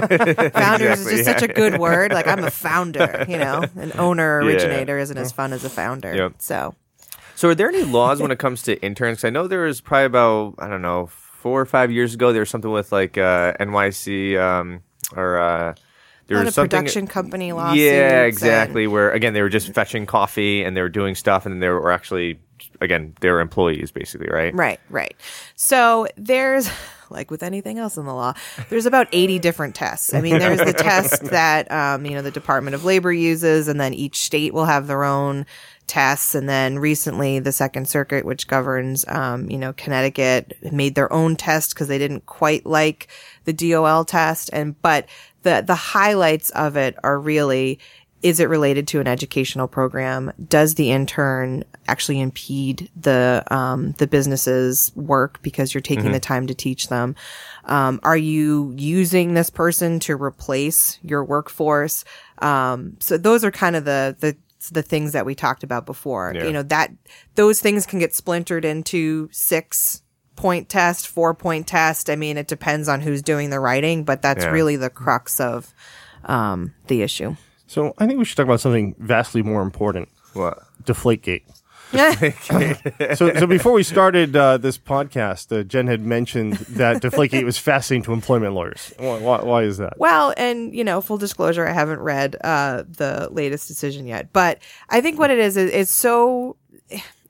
[0.50, 2.12] founders is Exactly, just such a good word.
[2.12, 3.24] Like I'm a founder.
[3.26, 4.46] You know, an owner Yeah.
[4.48, 6.14] originator isn't as fun as a founder.
[6.14, 6.32] Yep.
[6.40, 6.74] So
[7.42, 9.18] So, are there any laws when it comes to interns?
[9.18, 12.32] 'Cause I know there was probably about I don't know four or five years ago.
[12.32, 14.82] There was something with like uh, NYC um,
[15.16, 15.74] or uh,
[16.28, 16.70] there was something.
[16.70, 17.82] production company lawsuits.
[17.82, 18.86] yeah, and- exactly.
[18.86, 21.90] Where again they were just fetching coffee and they were doing stuff, and they were
[21.90, 22.38] actually
[22.80, 24.54] again they were employees basically, right?
[24.54, 25.16] Right, right.
[25.56, 26.70] So there's
[27.12, 28.34] like with anything else in the law,
[28.68, 30.14] there's about 80 different tests.
[30.14, 33.80] I mean, there's the test that, um, you know, the Department of Labor uses, and
[33.80, 35.46] then each state will have their own
[35.86, 36.34] tests.
[36.34, 41.36] And then recently, the Second Circuit, which governs, um, you know, Connecticut, made their own
[41.36, 43.08] test because they didn't quite like
[43.44, 44.50] the DOL test.
[44.52, 45.06] And, but
[45.42, 47.78] the, the highlights of it are really,
[48.22, 50.32] is it related to an educational program?
[50.48, 56.46] Does the intern actually impede the um, the business's work because you're taking the time
[56.46, 57.16] to teach them?
[57.64, 62.04] Um, are you using this person to replace your workforce?
[62.38, 64.36] Um, so those are kind of the the
[64.70, 66.32] the things that we talked about before.
[66.34, 66.44] Yeah.
[66.44, 66.92] You know that
[67.34, 70.02] those things can get splintered into six
[70.36, 72.08] point test, four point test.
[72.08, 74.50] I mean, it depends on who's doing the writing, but that's Yeah.
[74.50, 75.74] really the crux of
[76.24, 77.34] um, the issue.
[77.72, 80.62] So I think we should talk about something vastly more important: What?
[80.84, 81.44] Deflategate.
[83.16, 87.58] so, so before we started uh, this podcast, uh, Jen had mentioned that Deflategate was
[87.58, 88.94] fascinating to employment lawyers.
[88.98, 89.98] Why, why, why is that?
[89.98, 94.58] Well, and you know, full disclosure, I haven't read uh, the latest decision yet, but
[94.88, 96.56] I think what it is is it's so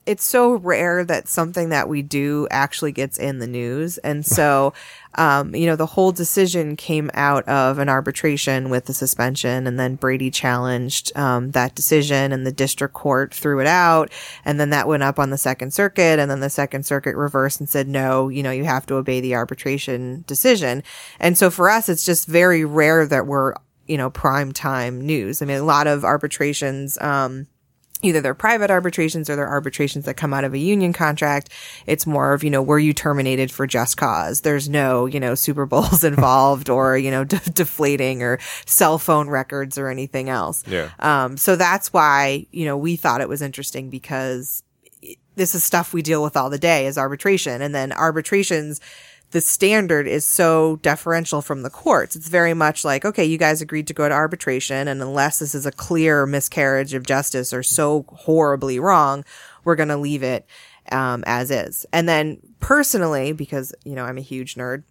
[0.05, 4.73] it's so rare that something that we do actually gets in the news, and so
[5.15, 9.79] um, you know, the whole decision came out of an arbitration with the suspension, and
[9.79, 14.11] then Brady challenged um, that decision, and the district court threw it out,
[14.43, 17.59] and then that went up on the Second Circuit, and then the Second Circuit reversed
[17.59, 20.83] and said, no, you know, you have to obey the arbitration decision,
[21.19, 23.53] and so for us, it's just very rare that we're
[23.87, 25.41] you know prime time news.
[25.41, 26.97] I mean, a lot of arbitrations.
[27.01, 27.47] Um,
[28.03, 31.49] either they're private arbitrations or they're arbitrations that come out of a union contract.
[31.87, 34.41] It's more of, you know, were you terminated for just cause?
[34.41, 39.29] There's no, you know, Super Bowls involved or, you know, de- deflating or cell phone
[39.29, 40.63] records or anything else.
[40.67, 40.89] Yeah.
[40.99, 44.63] Um, so that's why, you know, we thought it was interesting because
[45.35, 47.61] this is stuff we deal with all the day is arbitration.
[47.61, 48.79] And then arbitrations,
[49.33, 52.15] the standard is so deferential from the courts.
[52.15, 54.87] It's very much like, okay, you guys agreed to go to arbitration.
[54.87, 59.25] And unless this is a clear miscarriage of justice or so horribly wrong,
[59.63, 60.45] we're going to leave it,
[60.91, 61.83] um, as is.
[61.91, 64.83] And then personally, because, you know, I'm a huge nerd,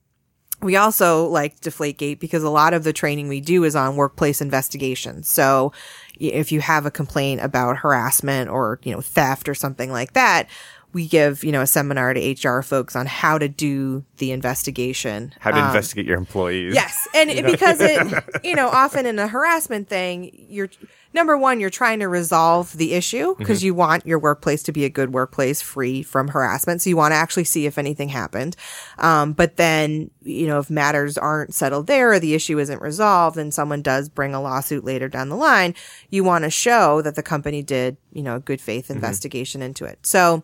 [0.60, 4.40] we also like Deflategate because a lot of the training we do is on workplace
[4.40, 5.28] investigations.
[5.28, 5.72] So
[6.18, 10.48] if you have a complaint about harassment or, you know, theft or something like that,
[10.92, 15.32] we give, you know, a seminar to HR folks on how to do the investigation.
[15.40, 16.74] How to Um, investigate your employees?
[16.74, 17.08] Yes.
[17.14, 20.68] And it- because it, you know, often in a harassment thing, you're,
[21.14, 24.84] number one, you're trying to resolve the issue because you want your workplace to be
[24.84, 26.82] a good workplace free from harassment.
[26.82, 28.56] So you want to actually see if anything happened.
[28.98, 33.36] Um, but then, you know, if matters aren't settled there or the issue isn't resolved
[33.38, 35.74] and someone does bring a lawsuit later down the line,
[36.10, 39.84] you want to show that the company did, you know, a good faith investigation into
[39.84, 39.98] it.
[40.06, 40.42] So,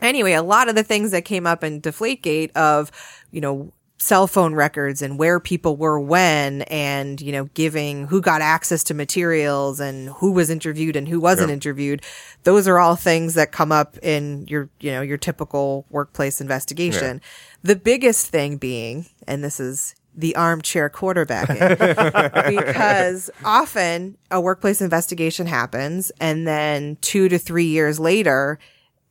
[0.00, 2.90] anyway, a lot of the things that came up in Deflategate of,
[3.30, 8.20] you know, cell phone records and where people were when and, you know, giving who
[8.20, 12.00] got access to materials and who was interviewed and who wasn't interviewed.
[12.44, 17.20] Those are all things that come up in your, you know, your typical workplace investigation.
[17.64, 25.46] The biggest thing being, and this is the armchair quarterbacking because often a workplace investigation
[25.46, 28.58] happens and then two to three years later,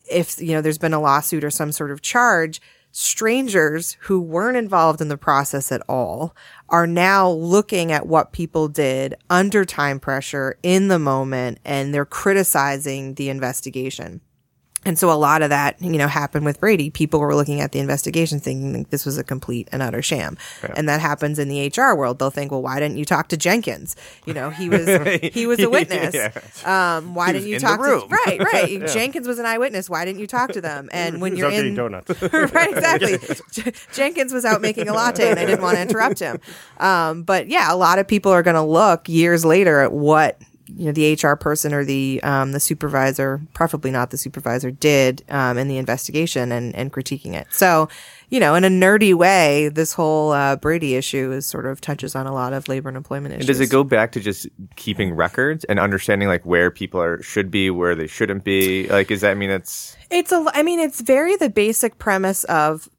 [0.09, 4.57] if you know there's been a lawsuit or some sort of charge strangers who weren't
[4.57, 6.35] involved in the process at all
[6.69, 12.05] are now looking at what people did under time pressure in the moment and they're
[12.05, 14.21] criticizing the investigation
[14.87, 16.89] and so a lot of that, you know, happened with Brady.
[16.89, 20.37] People were looking at the investigation thinking this was a complete and utter sham.
[20.75, 22.19] And that happens in the HR world.
[22.19, 23.97] They'll think, well, why didn't you talk to Jenkins?
[24.25, 24.87] You know, he was,
[25.33, 26.65] he was a witness.
[26.65, 28.87] Um, why didn't you talk to, right, right.
[28.93, 29.89] Jenkins was an eyewitness.
[29.89, 30.87] Why didn't you talk to them?
[30.93, 32.21] And when you're in, donuts.
[32.21, 33.17] right, exactly.
[33.51, 36.39] J- Jenkins was out making a latte and I didn't want to interrupt him.
[36.79, 40.39] Um, but yeah, a lot of people are going to look years later at what
[40.75, 45.23] you know the HR person or the um, the supervisor, preferably not the supervisor, did
[45.29, 47.47] um, in the investigation and and critiquing it.
[47.51, 47.87] So,
[48.29, 52.15] you know, in a nerdy way, this whole uh, Brady issue is sort of touches
[52.15, 53.41] on a lot of labor and employment issues.
[53.41, 57.21] And does it go back to just keeping records and understanding like where people are
[57.21, 58.87] should be, where they shouldn't be?
[58.87, 60.45] Like, is that I mean it's It's a.
[60.53, 62.89] I mean, it's very the basic premise of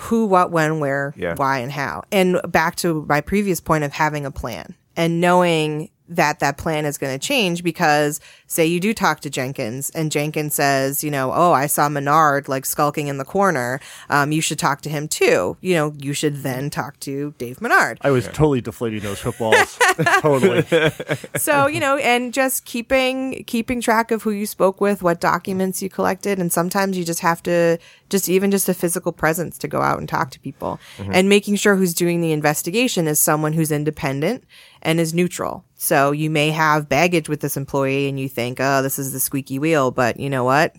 [0.00, 1.34] who, what, when, where, Yeah.
[1.36, 2.02] why, and how.
[2.10, 6.84] And back to my previous point of having a plan and knowing that that plan
[6.84, 11.10] is going to change because say you do talk to Jenkins and Jenkins says, you
[11.10, 13.80] know, oh, I saw Menard like skulking in the corner.
[14.10, 15.56] Um, you should talk to him too.
[15.60, 17.98] You know, you should then talk to Dave Menard.
[18.02, 19.78] I was totally deflating those footballs.
[20.20, 20.62] totally.
[21.36, 25.82] so you know and just keeping keeping track of who you spoke with what documents
[25.82, 29.68] you collected and sometimes you just have to just even just a physical presence to
[29.68, 33.52] go out and talk to people and making sure who's doing the investigation is someone
[33.52, 34.44] who's independent
[34.82, 38.82] and is neutral so you may have baggage with this employee and you think oh
[38.82, 40.76] this is the squeaky wheel but you know what?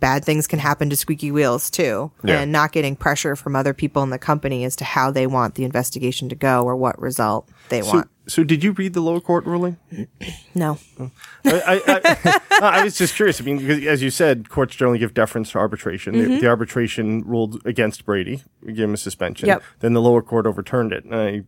[0.00, 2.10] Bad things can happen to squeaky wheels too.
[2.24, 2.40] Yeah.
[2.40, 5.54] and not getting pressure from other people in the company as to how they want
[5.54, 9.00] the investigation to go or what result they So, want so did you read the
[9.00, 9.76] lower court ruling?
[10.54, 10.78] no
[11.44, 12.40] I, I, I,
[12.80, 13.40] I was just curious.
[13.40, 16.14] I mean, as you said, courts generally give deference to arbitration.
[16.18, 16.40] The, Mm-hmm.
[16.40, 19.46] the arbitration ruled against Brady, gave him a suspension.
[19.46, 19.62] Yep.
[19.80, 21.04] Then the lower court overturned it.
[21.10, 21.42] I,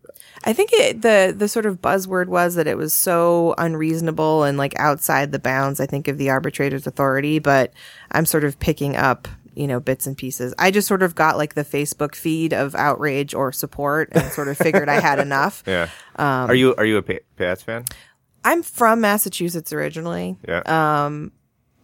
[0.45, 4.57] I think it, the the sort of buzzword was that it was so unreasonable and
[4.57, 5.81] like outside the bounds.
[5.81, 7.73] I think of the arbitrator's authority, but
[8.13, 9.27] I'm sort of picking up
[9.59, 10.55] you know bits and pieces.
[10.59, 14.49] I just sort of got like the Facebook feed of outrage or support and sort
[14.49, 15.63] of figured I had enough.
[15.67, 15.89] Yeah.
[16.17, 17.85] Um, are you are you a Pa- Pats fan?
[18.45, 20.39] I'm from Massachusetts originally.
[20.47, 20.61] Yeah.
[20.61, 21.31] Uh,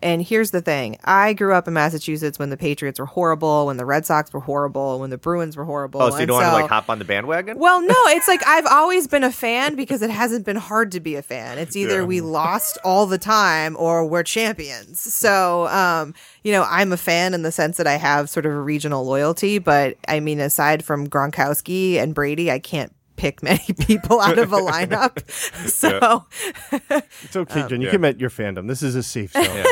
[0.05, 0.99] And here's the thing.
[1.03, 4.41] I grew up in Massachusetts when the Patriots were horrible, when the Red Sox were
[4.41, 6.03] horrible, when the Bruins were horrible.
[6.03, 7.59] oh, so you don't want to like hop on the bandwagon?
[7.59, 11.01] Well, no, it's like I've always been a fan because it hasn't been hard to
[11.01, 11.57] be a fan.
[11.57, 15.01] It's either we lost all the time or we're champions.
[15.01, 16.13] So, um,
[16.43, 19.07] you know, I'm a fan in the sense that I have sort of a regional
[19.07, 24.39] loyalty, but I mean, aside from Gronkowski and Brady, I can't pick many people out
[24.39, 25.23] of a lineup.
[25.75, 26.25] So,
[26.71, 27.81] it's okay, Jen.
[27.81, 27.93] You yeah.
[27.93, 28.69] can admit your fandom.
[28.69, 29.65] This is a safe zone.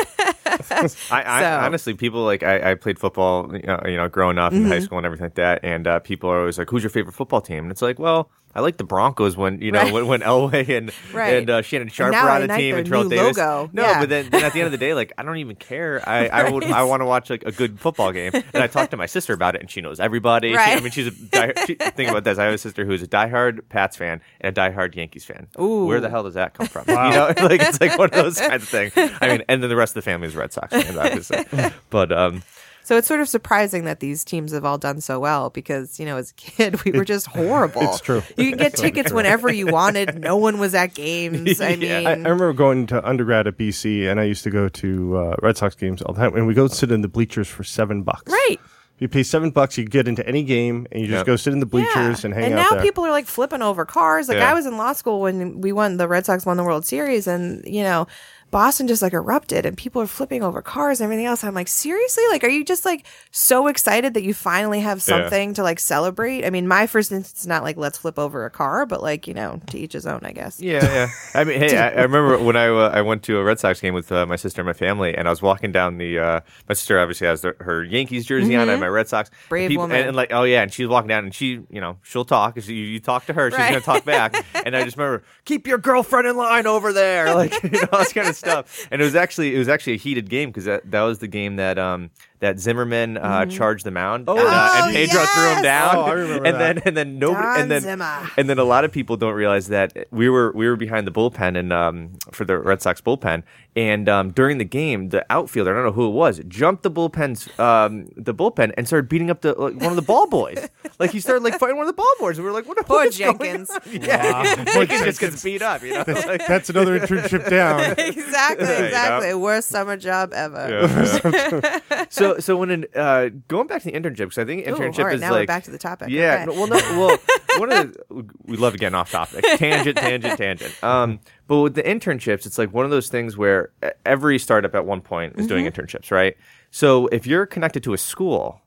[1.11, 4.37] I, I So- honestly, people like I, I played football, you know, you know, growing
[4.37, 4.65] up Mm-hmm.
[4.65, 6.89] in high school and everything like that, and uh, people are always like, "Who's your
[6.89, 9.93] favorite football team?" And it's like, well, I like the Broncos when you know Right.
[9.93, 11.35] when, when Elway and Right.
[11.37, 13.37] and uh, Shannon Sharpe now were on the like team and Terrell Davis.
[13.37, 13.69] logo.
[13.73, 13.99] No, Yeah.
[13.99, 16.01] but then, then at the end of the day, like I don't even care.
[16.07, 18.91] I I, would, I want to watch like a good football game, and I talked
[18.91, 20.51] to my sister about it, and she knows everybody.
[20.51, 22.37] She- I mean, she's a die, she, think about this.
[22.37, 25.47] I have a sister who's a diehard Pats fan and a diehard Yankees fan.
[25.59, 25.85] Ooh.
[25.85, 26.85] Where the hell does that come from?
[26.87, 28.93] You know, like it's like one of those kinds of things.
[28.95, 31.43] I mean, and then the rest of the family is Red Sox fans, obviously.
[31.89, 32.43] But um,
[32.83, 36.05] so it's sort of surprising that these teams have all done so well because, you
[36.05, 37.81] know, as a kid, we were just horrible.
[37.81, 38.21] it's true.
[38.37, 40.19] You could get tickets whenever you wanted.
[40.19, 41.61] No one was at games.
[41.61, 44.69] I mean, I, I remember going to undergrad at BC, and I used to go
[44.69, 46.35] to uh, Red Sox games all the time.
[46.35, 48.31] And we go sit in the bleachers for seven bucks.
[48.31, 48.57] right.
[48.99, 51.25] You pay seven bucks, you get into any game, and you just Yep.
[51.25, 51.93] go sit in the bleachers
[52.23, 52.25] Yeah.
[52.27, 52.81] and hang and out And now there.
[52.83, 54.29] people are like flipping over cars.
[54.29, 54.51] Like Yeah.
[54.51, 57.27] I was in law school when we won the Red Sox won the World Series,
[57.27, 58.07] and you know,
[58.53, 61.43] Boston just like erupted, and people are flipping over cars and everything else.
[61.43, 65.53] I'm like, seriously, like, are you just like so excited that you finally have something
[65.55, 66.45] to like celebrate?
[66.45, 69.27] I mean, my first instinct is not like let's flip over a car, but like
[69.27, 70.61] you know, to each his own, I guess.
[70.61, 71.09] Yeah, yeah.
[71.33, 73.81] I mean, hey, I, I remember when I uh, I went to a Red Sox
[73.81, 76.19] game with uh, my sister and my family, and I was walking down the.
[76.19, 76.39] Uh,
[76.69, 79.29] my sister obviously has the, her Yankees jersey on, and my Red Sox.
[79.29, 79.49] Mm-hmm.
[79.49, 79.97] Brave and people, woman.
[79.97, 82.57] And, and like, oh yeah, and she's walking down, and she, you know, she'll talk.
[82.57, 83.69] If you, you talk to her, she's Right.
[83.71, 84.35] gonna talk back.
[84.65, 87.99] and I just remember, keep your girlfriend in line over there, like you know, all
[87.99, 88.87] this kind of stuff.
[88.91, 91.27] And it was actually it was actually a heated game because that that was the
[91.27, 92.11] game that um
[92.43, 96.01] that Zimmerman uh, charged the mound, and, uh, Oh, and Pedro threw him down, Oh,
[96.01, 96.75] I remember and that.
[96.75, 98.29] then and then nobody, Don and then Zimmer.
[98.37, 101.11] and then a lot of people don't realize that we were we were behind the
[101.11, 103.43] bullpen and um, for the Red Sox bullpen,
[103.75, 106.91] and um, during the game, the outfielder I don't know who it was jumped the
[106.91, 110.67] bullpen's um, the bullpen and started beating up the like, one of the ball boys.
[110.99, 112.37] like he started like fighting one of the ball boys.
[112.37, 112.77] And we were like, what?
[112.85, 113.69] Poor what is Jenkins.
[113.69, 113.81] on?
[113.85, 115.81] Yeah, Jenkins just gets beat up.
[115.81, 116.03] You know.
[116.33, 117.95] Like, That's another internship down.
[117.97, 118.73] exactly, know?
[118.85, 119.33] exactly.
[119.33, 120.67] Worst summer job ever.
[120.69, 122.05] yeah, yeah.
[122.33, 124.99] So so when an, uh, going back to the internship because I think Ooh, internship
[124.99, 126.09] all right, is now like we're back to the topic.
[126.09, 126.45] Yeah.
[126.47, 126.57] Okay.
[126.57, 126.75] Well, no.
[126.75, 127.17] Well,
[127.59, 129.43] one of the we love getting off topic.
[129.57, 130.83] Tangent, tangent, tangent.
[130.83, 133.71] Um, but with the internships, it's like one of those things where
[134.05, 136.35] every startup at one point is doing internships, right?
[136.71, 138.61] So if you're connected to a school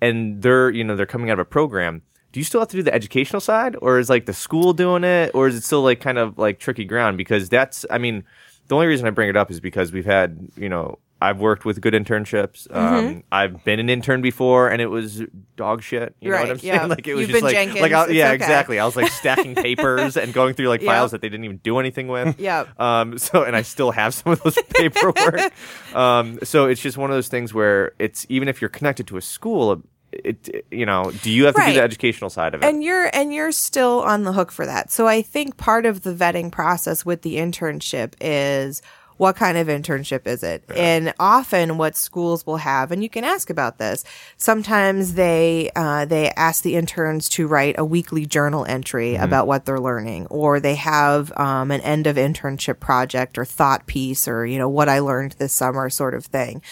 [0.00, 2.02] and they're you know they're coming out of a program.
[2.30, 5.02] Do you still have to do the educational side, or is like the school doing
[5.02, 7.16] it, or is it still like kind of like tricky ground?
[7.16, 8.22] Because that's, I mean,
[8.66, 11.64] the only reason I bring it up is because we've had, you know, I've worked
[11.64, 12.66] with good internships.
[12.74, 15.22] Um, I've been an intern before, and it was
[15.56, 16.14] dog shit.
[16.20, 16.74] You know what I'm saying?
[16.74, 16.86] yeah.
[16.86, 18.34] Like it was You've just like, Jenkins, like I, yeah, okay.
[18.36, 18.78] exactly.
[18.78, 20.86] I was like stacking papers and going through like Yep.
[20.88, 22.38] files that they didn't even do anything with.
[22.40, 22.66] Yeah.
[22.78, 23.18] Um.
[23.18, 25.52] So, and I still have some of those paperwork.
[25.94, 26.38] um.
[26.44, 29.20] So it's just one of those things where it's even if you're connected to a
[29.22, 32.66] school, it, it- you know, do you have to do the educational side of it?
[32.66, 34.90] and you're and you're still on the hook for that.
[34.92, 38.82] So I think part of the vetting process with the internship is
[39.18, 40.64] what kind of internship is it?
[40.76, 44.04] And often what schools will have, and you can ask about this,
[44.36, 49.66] sometimes they, uh, they ask the interns to write a weekly journal entry about what
[49.66, 54.46] they're learning, or they have, um, an end of internship project or thought piece or,
[54.46, 56.62] you know, what I learned this summer sort of thing.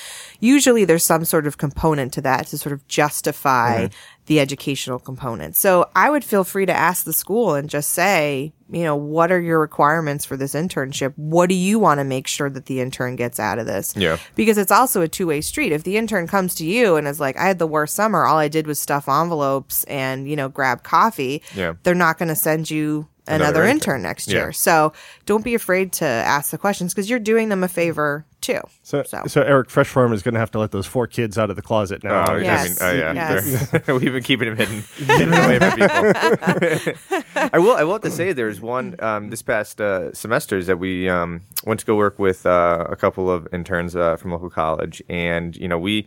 [0.40, 3.88] Usually there's some sort of component to that to sort of justify
[4.26, 5.56] the educational component.
[5.56, 9.30] So I would feel free to ask the school and just say, you know, what
[9.30, 11.12] are your requirements for this internship?
[11.16, 13.94] What do you want to make sure that the intern gets out of this?
[13.96, 14.18] Yeah.
[14.34, 15.70] Because it's also a two way street.
[15.72, 18.38] If the intern comes to you and is like, I had the worst summer, all
[18.38, 21.74] I did was stuff envelopes and, you know, grab coffee, Yeah.
[21.84, 23.70] they're not going to send you another, Another intern.
[23.96, 24.02] intern.
[24.02, 24.34] next Yeah.
[24.38, 24.52] year.
[24.52, 24.92] So
[25.24, 28.60] don't be afraid to ask the questions because you're doing them a favor too.
[28.82, 29.22] So, So.
[29.26, 31.56] so, Eric Fresh Farm is going to have to let those four kids out of
[31.56, 32.24] the closet now.
[32.32, 32.80] Oh, Yes.
[32.80, 33.86] I mean, oh yeah, Yes.
[33.88, 36.92] We've been keeping him hidden, hidden away from people.
[37.52, 37.76] I will.
[37.76, 41.42] I will have to say, there's one um, this past uh, semesters that we um,
[41.64, 45.56] went to go work with uh, a couple of interns uh, from local college, and
[45.56, 46.06] you know we.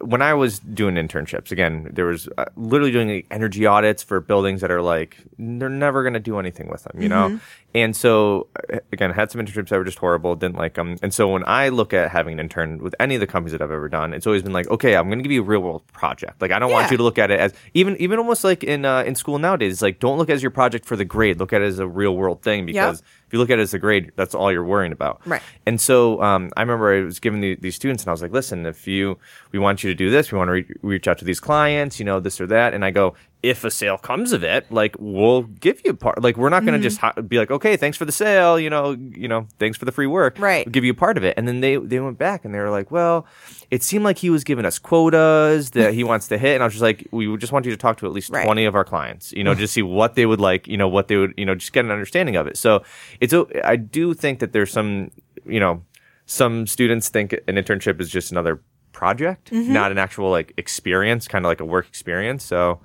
[0.00, 4.20] When I was doing internships, again, there was uh, literally doing like, energy audits for
[4.20, 7.28] buildings that are like they're never going to do anything with them, you know.
[7.76, 10.96] And so, uh, again, I had some internships that were just horrible, didn't like them.
[11.02, 13.62] And so, when I look at having an intern with any of the companies that
[13.62, 15.60] I've ever done, it's always been like, okay, I'm going to give you a real
[15.60, 16.40] world project.
[16.42, 18.84] Like, I don't want you to look at it as even even almost like in
[18.84, 19.72] uh, in school nowadays.
[19.72, 21.38] It's like don't look at it as your project for the grade.
[21.38, 23.74] Look at it as a real world thing because if you look at it as
[23.74, 25.20] a grade, that's all you're worrying about.
[25.26, 25.42] Right.
[25.66, 28.32] And so um, I remember I was giving the, these students, and I was like,
[28.32, 29.18] "Listen, if you
[29.52, 31.98] we want you to do this, we want to re- reach out to these clients,
[31.98, 33.14] you know, this or that." And I go,
[33.52, 36.22] "If a sale comes of it, like we'll give you part.
[36.22, 36.66] Like we're not Mm-hmm.
[36.70, 38.92] going to just ha- be like, okay, thanks for the sale, you know,
[39.24, 40.64] you know, thanks for the free work, Right.
[40.66, 42.58] We'll give you a part of it." And then they they went back and they
[42.58, 43.26] were like, "Well,
[43.70, 46.66] it seemed like he was giving us quotas that he wants to hit," and I
[46.66, 48.44] was just like, "We just want you to talk to at least Right.
[48.44, 51.08] twenty of our clients, you know, just see what they would like, you know, what
[51.08, 52.82] they would, you know, just get an understanding of it." So
[53.20, 55.10] it's a, I do think that there's some,
[55.46, 55.82] you know,
[56.26, 58.60] some students think an internship is just another
[58.92, 59.72] project, Mm-hmm.
[59.72, 62.44] not an actual like experience, kind of like a work experience.
[62.44, 62.80] So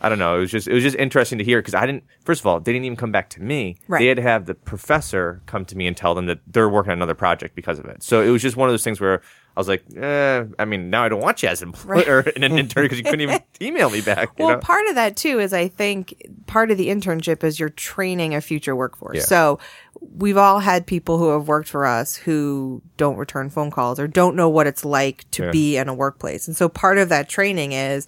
[0.00, 0.36] I don't know.
[0.36, 2.04] It was just it was just interesting to hear because I didn't.
[2.24, 3.76] First of all, they didn't even come back to me.
[3.88, 3.98] Right.
[4.00, 6.92] They had to have the professor come to me and tell them that they're working
[6.92, 8.02] on another project because of it.
[8.02, 9.22] So it was just one of those things where
[9.56, 12.20] I was like, eh, I mean, now I don't want you as an employee or
[12.36, 14.38] an intern because you couldn't even email me back.
[14.38, 14.58] Well, know?
[14.58, 16.14] part of that too is I think
[16.46, 19.16] part of the internship is you're training a future workforce.
[19.16, 19.22] Yeah.
[19.22, 19.58] So
[20.00, 24.06] we've all had people who have worked for us who don't return phone calls or
[24.06, 25.50] don't know what it's like to Yeah.
[25.50, 26.46] be in a workplace.
[26.46, 28.06] And so part of that training is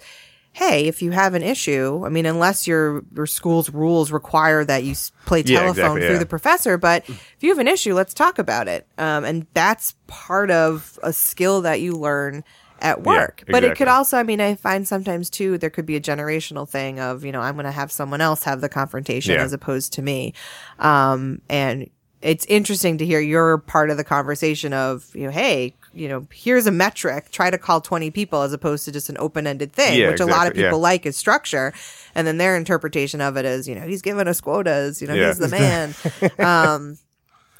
[0.53, 4.83] Hey, if you have an issue, I mean, unless your your school's rules require that
[4.83, 4.95] you
[5.25, 6.19] play Yeah, telephone exactly, through yeah.
[6.19, 8.85] the professor, but if you have an issue, let's talk about it.
[8.97, 12.43] Um, and that's part of a skill that you learn
[12.79, 13.43] at work.
[13.47, 16.67] But it could also, I mean, I find sometimes too, there could be a generational
[16.67, 19.43] thing of, you know, I'm going to have someone else have the confrontation Yeah.
[19.43, 20.33] as opposed to me.
[20.79, 21.89] Um, and
[22.21, 26.25] it's interesting to hear your part of the conversation of, you know, hey, you know,
[26.31, 29.73] here's a metric, try to call 20 people as opposed to just an open ended
[29.73, 30.67] thing, Yeah, which a lot of exactly, yeah.
[30.69, 31.73] people like is structure.
[32.15, 35.13] And then their interpretation of it is, you know, he's giving us quotas, you know,
[35.13, 35.27] Yeah.
[35.27, 35.95] he's the man.
[36.39, 36.97] um,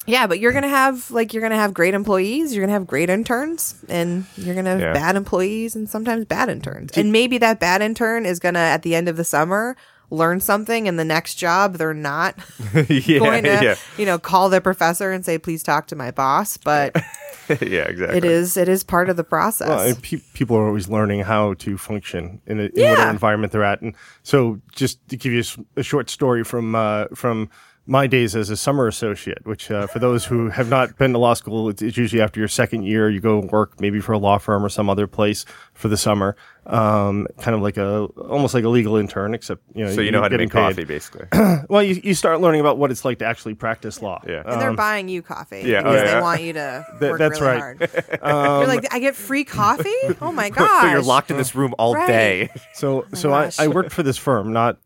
[0.06, 3.08] yeah, but you're gonna have like you're gonna have great employees, you're gonna have great
[3.08, 4.92] interns, and you're gonna have Yeah.
[4.92, 6.90] bad employees and sometimes bad interns.
[6.98, 9.76] And maybe that bad intern is gonna at the end of the summer
[10.10, 12.34] learn something, and the next job they're not
[12.88, 16.10] yeah, going to yeah, you know call their professor and say please talk to my
[16.10, 16.56] boss.
[16.56, 16.96] But
[17.60, 18.18] yeah, exactly.
[18.18, 19.68] it is it is part of the process.
[19.68, 22.90] Well, and pe- people are always learning how to function in, a, in Yeah.
[22.90, 23.80] whatever environment they're at.
[23.82, 25.42] And so, just to give you
[25.76, 27.50] a short story from uh, from
[27.84, 31.18] my days as a summer associate, which uh, for those who have not been to
[31.18, 34.18] law school, it's, it's usually after your second year, you go work maybe for a
[34.18, 38.54] law firm or some other place for the summer, um, kind of like a almost
[38.54, 40.52] like a legal intern, except you know, so you you're know how to getting make
[40.52, 40.60] paid.
[40.60, 41.26] coffee, basically.
[41.68, 44.20] Well, you, you start learning about what it's like to actually practice law.
[44.28, 44.42] Yeah.
[44.46, 46.14] and they're buying you coffee Um, yeah, oh, because yeah.
[46.14, 47.60] they want you to Th- work that's really right.
[47.60, 47.90] hard.
[48.60, 49.90] You're like, I get free coffee?
[50.20, 50.82] Oh my gosh!
[50.82, 52.06] so you're locked in this room all Right.
[52.06, 52.48] day.
[52.74, 53.50] So so I.
[53.58, 54.76] I worked for this firm, not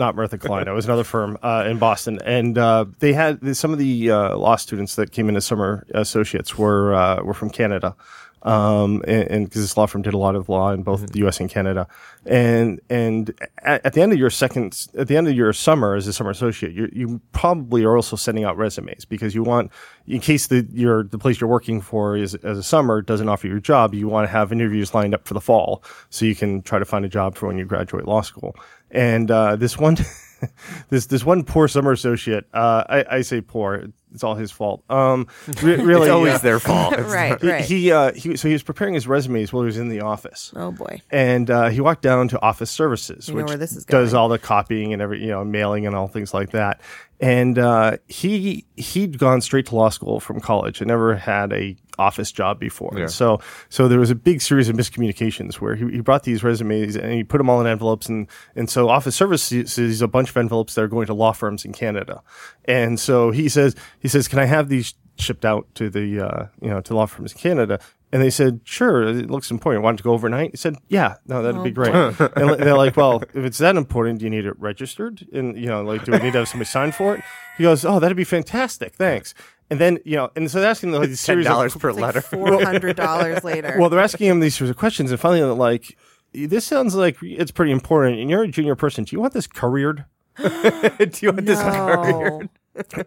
[0.00, 0.66] not Murtha Cullina.
[0.66, 4.36] It was another firm uh, in Boston, and uh, they had some of the uh,
[4.36, 7.94] law students that came in as summer associates were uh, were from Canada.
[8.42, 11.40] Um, and because this law firm did a lot of law in both the U.S.
[11.40, 11.86] and Canada,
[12.24, 15.94] and and at, at the end of your second, at the end of your summer
[15.94, 19.70] as a summer associate, you you probably are also sending out resumes because you want,
[20.06, 23.46] in case the your the place you're working for is as a summer doesn't offer
[23.46, 26.34] you a job, you want to have interviews lined up for the fall so you
[26.34, 28.56] can try to find a job for when you graduate law school.
[28.90, 29.96] And uh, this one,
[30.90, 33.84] this this one poor summer associate, uh, I, I say poor.
[34.12, 34.82] it's all his fault.
[34.90, 35.26] Um,
[35.62, 36.94] re- really, It's always uh, their fault.
[36.98, 37.64] It's right, he, right.
[37.64, 40.52] he, uh, he so he was preparing his resumes while he was in the office.
[40.56, 41.00] oh boy.
[41.10, 44.14] and uh, he walked down to office services, You know which where this is does
[44.14, 46.80] all the copying and every you know mailing and all things like that.
[47.20, 51.76] And uh, he he'd gone straight to law school from college and never had a
[51.98, 52.92] office job before.
[52.96, 53.06] Yeah.
[53.08, 56.96] So so there was a big series of miscommunications where he, he brought these resumes
[56.96, 60.30] and he put them all in envelopes and and so office services is a bunch
[60.30, 62.22] of envelopes that are going to law firms in Canada.
[62.64, 66.46] And so he says he says, can I have these shipped out to the uh,
[66.62, 67.80] you know to law firms in Canada?
[68.12, 69.84] And they said, sure, it looks important.
[69.84, 70.50] Want to go overnight?
[70.50, 71.94] He said, yeah, no, that'd be oh, great.
[71.94, 72.16] and
[72.60, 75.24] they're like, well, if it's that important, do you need it registered?
[75.32, 77.22] And, you know, like, do we need to have somebody sign for it?
[77.56, 78.94] He goes, oh, that'd be fantastic.
[78.94, 79.32] Thanks.
[79.70, 81.90] And then, you know, and so they're asking like these ten series dollars of, per
[81.90, 82.18] It's letter.
[82.18, 83.76] like four hundred dollars later.
[83.78, 85.96] well, they're asking him these series of questions and finally they're like,
[86.34, 89.04] this sounds like it's pretty important and you're a junior person.
[89.04, 90.04] Do you want this couriered?
[90.38, 92.48] Do you want this couriered?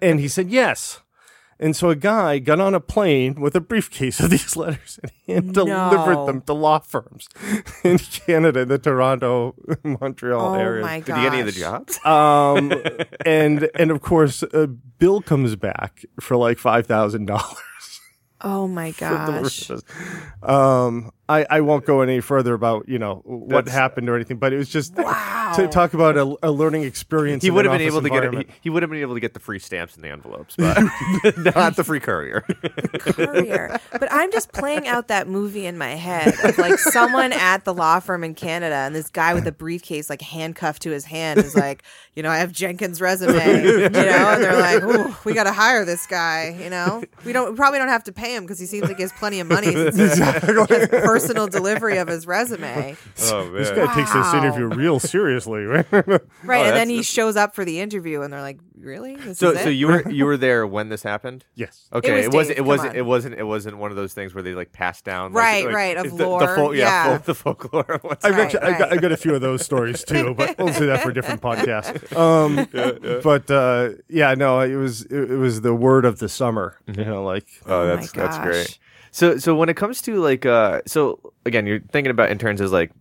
[0.01, 1.01] And he said, yes.
[1.59, 5.11] And so a guy got on a plane with a briefcase of these letters and
[5.27, 7.27] hand delivered them to law firms
[7.83, 10.81] in Canada, the Toronto, Montreal Oh area.
[10.83, 11.99] my Did he get any of the jobs?
[12.05, 12.73] Um,
[13.25, 17.57] and and of course, a bill comes back for like five thousand dollars.
[18.45, 19.71] Oh my gosh.
[20.41, 24.37] Um, I, I won't go any further about you know what That's- happened or anything,
[24.37, 25.53] but it was just Wow.
[25.55, 27.43] to talk about a, a learning experience.
[27.43, 28.33] He would have been able to get it.
[28.33, 30.77] He, he would have been able to get the free stamps in the envelopes, but
[31.55, 32.41] not the free courier.
[32.99, 33.79] courier.
[33.91, 37.73] But I'm just playing out that movie in my head of like someone at the
[37.73, 41.39] law firm in Canada and this guy with a briefcase like handcuffed to his hand
[41.39, 41.83] is like,
[42.15, 45.51] you know, I have Jenkins' resume, you know, and they're like, Ooh, we got to
[45.53, 48.59] hire this guy, you know, we don't, we probably don't have to pay him because
[48.59, 50.43] he seems like he has plenty of money since he has
[51.23, 52.95] personal delivery of his resume.
[53.31, 53.53] Oh man!
[53.53, 55.85] This guy takes this interview real seriously, right?
[55.91, 56.65] Right.
[56.65, 59.15] and then he shows up for the interview and they're like, really?
[59.15, 61.45] This So is so you were you were there when this happened?
[61.55, 61.87] yes.
[61.93, 62.57] Okay, it, wasn't.
[62.57, 62.95] It wasn't.
[62.95, 63.35] It wasn't.
[63.35, 65.31] It wasn't one of those things where they like passed down.
[65.33, 67.17] like- Right, like, right, of the, the lore, fol- yeah, yeah.
[67.17, 68.01] fol- the folklore.
[68.23, 69.01] I've Right, got, I, got, I right.
[69.01, 72.15] got a few of those stories too, but we'll say that for a different podcast.
[72.15, 72.67] Um,
[73.23, 76.77] But uh, yeah, no, it was it, it was the word of the summer.
[76.87, 78.79] You know, like Oh, my that's that's great.
[79.13, 82.71] So so when it comes to like uh so again you're thinking about interns as
[82.71, 82.91] like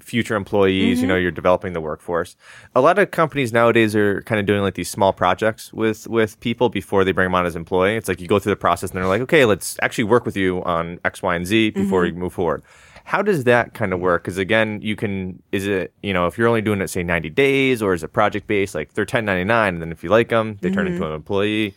[0.00, 1.22] future employees, you know, mm-hmm.
[1.22, 2.36] you're developing the workforce.
[2.74, 6.38] A lot of companies nowadays are kind of doing like these small projects with with
[6.40, 7.96] people before they bring them on as employee.
[7.96, 10.36] It's like you go through the process and they're like, "Okay, let's actually work with
[10.36, 12.20] you on X, Y, and Z before we mm-hmm.
[12.20, 12.62] move forward."
[13.04, 14.22] How does that kind of work?
[14.22, 17.30] Because again, you can is it you know if you're only doing it say 90
[17.30, 18.74] days or is it project based?
[18.74, 21.10] Like they're 1099, and then if you like them, they turn into mm-hmm.
[21.10, 21.74] an employee.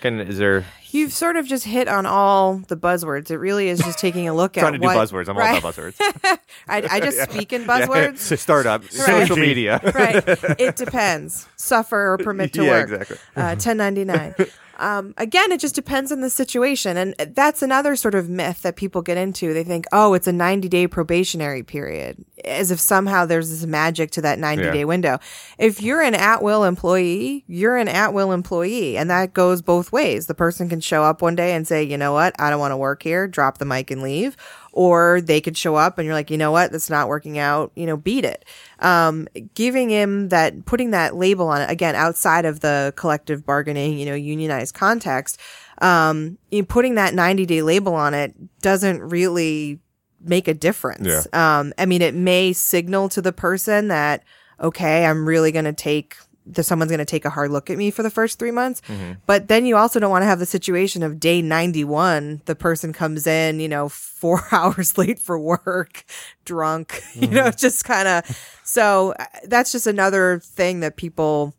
[0.00, 3.30] Can is there You've sort of just hit on all the buzzwords.
[3.30, 5.28] It really is just taking a look at trying to do what- buzzwords?
[5.28, 5.52] I'm right?
[5.52, 5.94] all about buzzwords.
[6.68, 8.18] I, I just speak in buzzwords.
[8.32, 9.80] So startup, social media.
[9.94, 10.22] right.
[10.60, 11.48] It depends.
[11.56, 12.90] Suffer or permit to Yeah, work.
[12.90, 13.16] exactly.
[13.36, 14.34] Uh, 1099.
[14.78, 16.96] Um, again, it just depends on the situation.
[16.96, 19.52] And that's another sort of myth that people get into.
[19.54, 24.10] They think, oh, it's a 90 day probationary period, as if somehow there's this magic
[24.12, 24.84] to that 90 day Yeah.
[24.84, 25.18] window.
[25.58, 28.96] If you're an at will employee, you're an at will employee.
[28.96, 30.26] And that goes both ways.
[30.26, 32.72] The person can show up one day and say, you know what, I don't want
[32.72, 34.36] to work here, drop the mic and leave.
[34.72, 37.72] Or they could show up and you're like, you know what, that's not working out,
[37.74, 38.44] you know, beat it.
[38.78, 43.98] Um, giving him that, putting that label on it, again, outside of the collective bargaining,
[43.98, 45.38] you know, unionized context,
[45.82, 49.80] um, you putting that 90 day label on it doesn't really
[50.20, 51.06] make a difference.
[51.06, 51.58] Yeah.
[51.58, 54.22] Um, I mean, it may signal to the person that,
[54.60, 56.16] okay, I'm really going to take
[56.46, 58.82] that someone's going to take a hard look at me for the first three months.
[59.26, 62.92] But then you also don't want to have the situation of day 91, the person
[62.92, 63.88] comes in, you know,
[64.22, 66.04] four hours late for work,
[66.44, 68.58] drunk, you know, just kind of.
[68.64, 71.54] So uh, that's just another thing that people.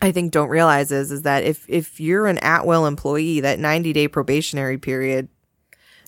[0.00, 3.58] I think don't realize is is that if if you're an at will employee, that
[3.58, 5.28] 90 day probationary period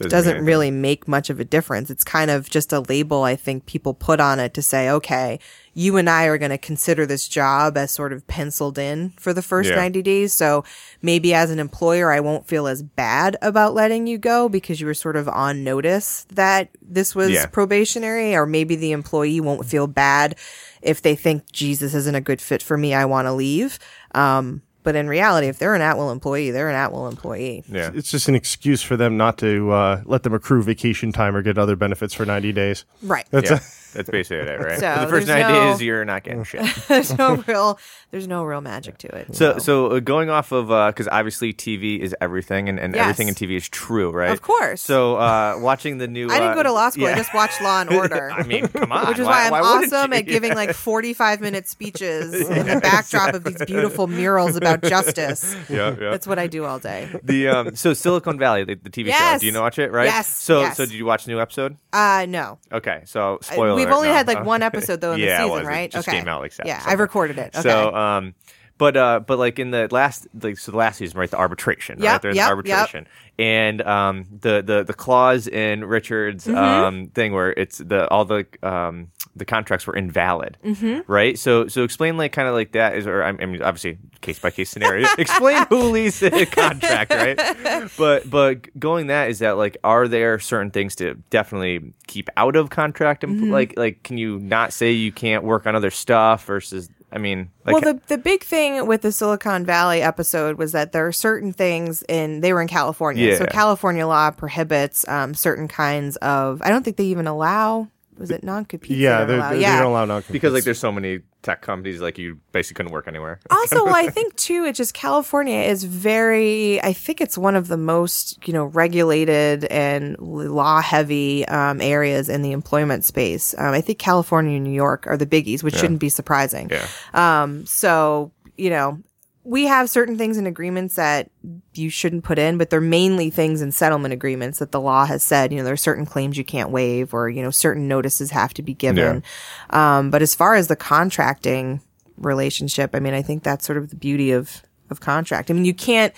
[0.08, 1.90] doesn't mean really make much of a difference.
[1.90, 5.38] It's kind of just a label I think people put on it to say, okay,
[5.74, 9.32] you and I are going to consider this job as sort of penciled in for
[9.32, 9.76] the first Yeah.
[9.76, 10.32] 90 days.
[10.32, 10.64] So
[11.02, 14.86] maybe as an employer, I won't feel as bad about letting you go because you
[14.86, 17.46] were sort of on notice that this was Yeah.
[17.46, 20.36] probationary, or maybe the employee won't feel bad
[20.82, 22.94] if they think Jesus isn't a good fit for me.
[22.94, 23.78] I want to leave.
[24.14, 27.64] Um, but in reality, if they're an at will employee, they're an at will employee.
[27.68, 27.90] Yeah.
[27.94, 31.42] it's just an excuse for them not to uh, let them accrue vacation time or
[31.42, 32.84] get other benefits for ninety days.
[33.02, 33.26] Right.
[33.30, 33.58] That's Yeah.
[33.92, 34.78] That's basically it, right?
[34.78, 36.64] So the first 90 no- days, you're not getting shit.
[36.88, 37.78] there's no real
[38.10, 39.34] there's no real magic to it.
[39.36, 43.02] So, so uh, going off of because obviously TV is everything, and, and Yes.
[43.02, 44.30] everything in TV is true, right?
[44.32, 44.82] Of course.
[44.82, 47.04] So, uh, watching the new, I didn't uh, go to law school.
[47.04, 47.12] yeah.
[47.14, 48.30] I just watched Law and Order.
[48.32, 50.18] I mean, come on, which is why, I'm wouldn't awesome you?
[50.18, 55.54] at giving like 45 minute speeches in the backdrop of these beautiful murals about justice.
[55.68, 56.10] yeah, yeah.
[56.10, 57.08] That's what I do all day.
[57.22, 59.38] the um, so Silicon Valley, the, the TV show.
[59.38, 59.92] Do you know watch it?
[59.92, 60.06] Right.
[60.06, 60.76] Yes, So, yes.
[60.76, 61.76] so did you watch the new episode?
[61.92, 62.58] Uh, no.
[62.72, 63.79] Okay, so Uh, spoiler.
[63.84, 64.14] We've only no.
[64.14, 65.66] had like one episode though in yeah, the it season, was.
[65.66, 65.80] right?
[65.80, 66.18] It just okay.
[66.18, 66.90] came out like yeah, Saturday.
[66.90, 67.56] I recorded it.
[67.56, 67.62] Okay.
[67.68, 68.34] So, um,
[68.78, 71.30] but uh, but like in the last, like so the last season, right?
[71.30, 72.04] The arbitration, right?
[72.04, 72.50] Yep, There's yep, yep.
[72.50, 73.06] arbitration,
[73.38, 76.56] and um, the the the clause in Richard's Mm-hmm.
[76.56, 81.10] um thing where it's the all the um the contracts were invalid, mm-hmm.
[81.10, 81.38] right?
[81.38, 84.50] So so explain like kind of like that is, or I mean, obviously case by
[84.50, 85.08] case scenario.
[85.18, 87.90] explain who leads the contract, right?
[87.96, 92.56] But but going that is that like, are there certain things to definitely keep out
[92.56, 93.24] of contract?
[93.24, 93.52] And Mm-hmm.
[93.52, 96.88] like like, can you not say you can't work on other stuff versus?
[97.12, 100.92] I mean, like, well, the the big thing with the Silicon Valley episode was that
[100.92, 105.68] there are certain things in they were in California, so California law prohibits um, certain
[105.68, 106.60] kinds of.
[106.62, 107.88] I don't think they even allow.
[108.20, 108.98] Was it non compete?
[108.98, 109.50] Yeah, they're, allow?
[109.50, 109.78] they yeah.
[109.78, 112.92] don't allow non compete because like there's so many tech companies like you basically couldn't
[112.92, 113.40] work anywhere.
[113.50, 117.68] also well, i think too it's just california is very i think it's one of
[117.68, 123.72] the most you know regulated and law heavy um, areas in the employment space um,
[123.72, 126.86] i think california and new york are the biggies which shouldn't be surprising Yeah.
[127.14, 128.98] um, so you know
[129.42, 131.30] we have certain things in agreements that
[131.72, 135.22] you shouldn't put in, but they're mainly things in settlement agreements that the law has
[135.22, 138.30] said, you know, there are certain claims you can't waive or, you know, certain notices
[138.32, 139.22] have to be given.
[139.70, 141.80] Um, but as far as the contracting
[142.18, 145.50] relationship, I mean, I think that's sort of the beauty of, of contract.
[145.50, 146.12] I mean, you can't,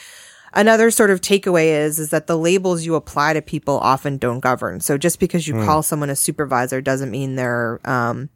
[0.53, 4.41] another sort of takeaway is, is that the labels you apply to people often don't
[4.41, 4.81] govern.
[4.81, 8.31] So just because you call someone a supervisor doesn't mean they're, um,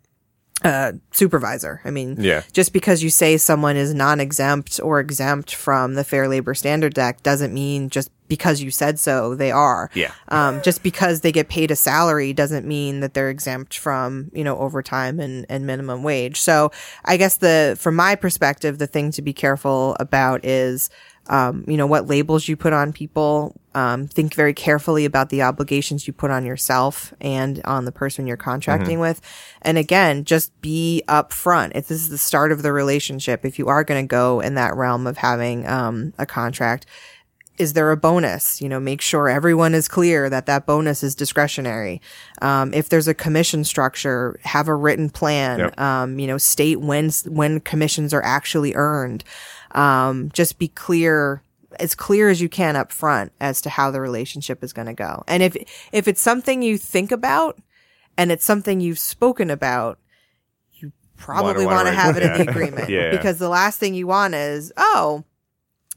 [0.64, 1.80] uh, supervisor.
[1.84, 2.42] I mean, Yeah.
[2.52, 7.22] just because you say someone is non-exempt or exempt from the Fair Labor Standards Act
[7.22, 9.90] doesn't mean just because you said so they are.
[9.94, 10.10] Yeah.
[10.28, 14.42] Um, just because they get paid a salary doesn't mean that they're exempt from you
[14.42, 16.40] know overtime and and minimum wage.
[16.40, 16.72] So
[17.04, 20.90] I guess the from my perspective, the thing to be careful about is.
[21.28, 23.54] Um, you know, what labels you put on people.
[23.74, 28.26] Um, think very carefully about the obligations you put on yourself and on the person
[28.26, 29.20] you're contracting with.
[29.60, 31.72] And again, just be upfront.
[31.74, 34.54] If this is the start of the relationship, if you are going to go in
[34.54, 36.86] that realm of having, um, a contract,
[37.58, 38.60] is there a bonus?
[38.60, 42.00] You know, make sure everyone is clear that that bonus is discretionary.
[42.42, 45.58] Um, if there's a commission structure, have a written plan.
[45.60, 45.80] Yep.
[45.80, 49.24] Um, you know, state when when commissions are actually earned.
[49.76, 51.42] Um, just be clear
[51.78, 54.94] as clear as you can up front as to how the relationship is going to
[54.94, 55.22] go.
[55.28, 55.56] And if
[55.92, 57.58] if it's something you think about
[58.16, 59.98] and it's something you've spoken about,
[60.72, 63.10] you probably want to have it in the agreement yeah.
[63.10, 65.24] because the last thing you want is, oh,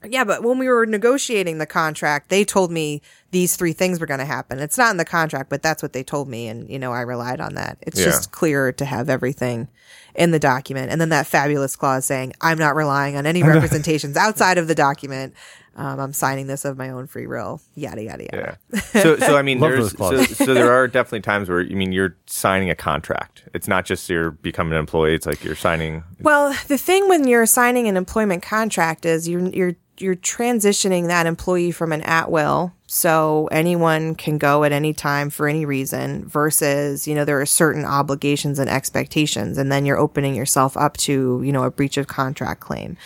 [0.07, 4.05] yeah, but when we were negotiating the contract, they told me these three things were
[4.05, 4.59] going to happen.
[4.59, 6.47] It's not in the contract, but that's what they told me.
[6.47, 7.77] And, you know, I relied on that.
[7.81, 8.05] It's Yeah.
[8.05, 9.67] just clearer to have everything
[10.15, 10.91] in the document.
[10.91, 14.75] And then that fabulous clause saying, I'm not relying on any representations outside of the
[14.75, 15.33] document.
[15.75, 18.57] Um, I'm signing this of my own free will, yada, yada, yada.
[18.73, 18.81] Yeah.
[19.01, 21.93] So, so I mean, Love there's so, so there are definitely times where I mean
[21.93, 23.43] you're signing a contract.
[23.53, 25.13] It's not just you're becoming an employee.
[25.15, 26.03] It's like you're signing.
[26.19, 31.25] Well, the thing when you're signing an employment contract is you're you're you're transitioning that
[31.25, 36.27] employee from an at will, so anyone can go at any time for any reason,
[36.27, 40.97] versus you know there are certain obligations and expectations, and then you're opening yourself up
[40.97, 42.97] to you know a breach of contract claim.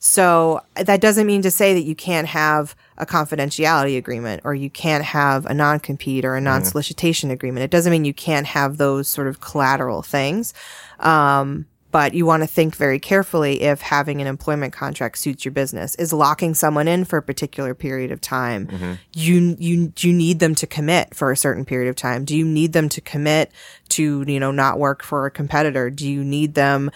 [0.00, 4.70] So that doesn't mean to say that you can't have a confidentiality agreement or you
[4.70, 7.64] can't have a non-compete or a non-solicitation agreement.
[7.64, 10.54] It doesn't mean you can't have those sort of collateral things.
[11.00, 15.52] Um, but you want to think very carefully if having an employment contract suits your
[15.52, 15.94] business.
[15.94, 18.66] Is locking someone in for a particular period of time?
[18.66, 18.92] Mm-hmm.
[19.14, 22.24] You, you, do you need them to commit for a certain period of time?
[22.24, 23.52] Do you need them to commit
[23.90, 25.90] to, you know, not work for a competitor?
[25.90, 26.90] Do you need them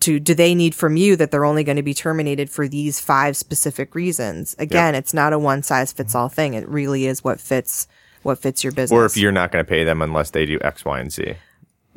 [0.00, 3.00] to do they need from you that they're only going to be terminated for these
[3.00, 7.24] five specific reasons again it's not a one size fits all thing it really is
[7.24, 7.88] what fits
[8.22, 10.58] what fits your business Or if you're not going to pay them unless they do
[10.62, 11.34] X, Y, and Z.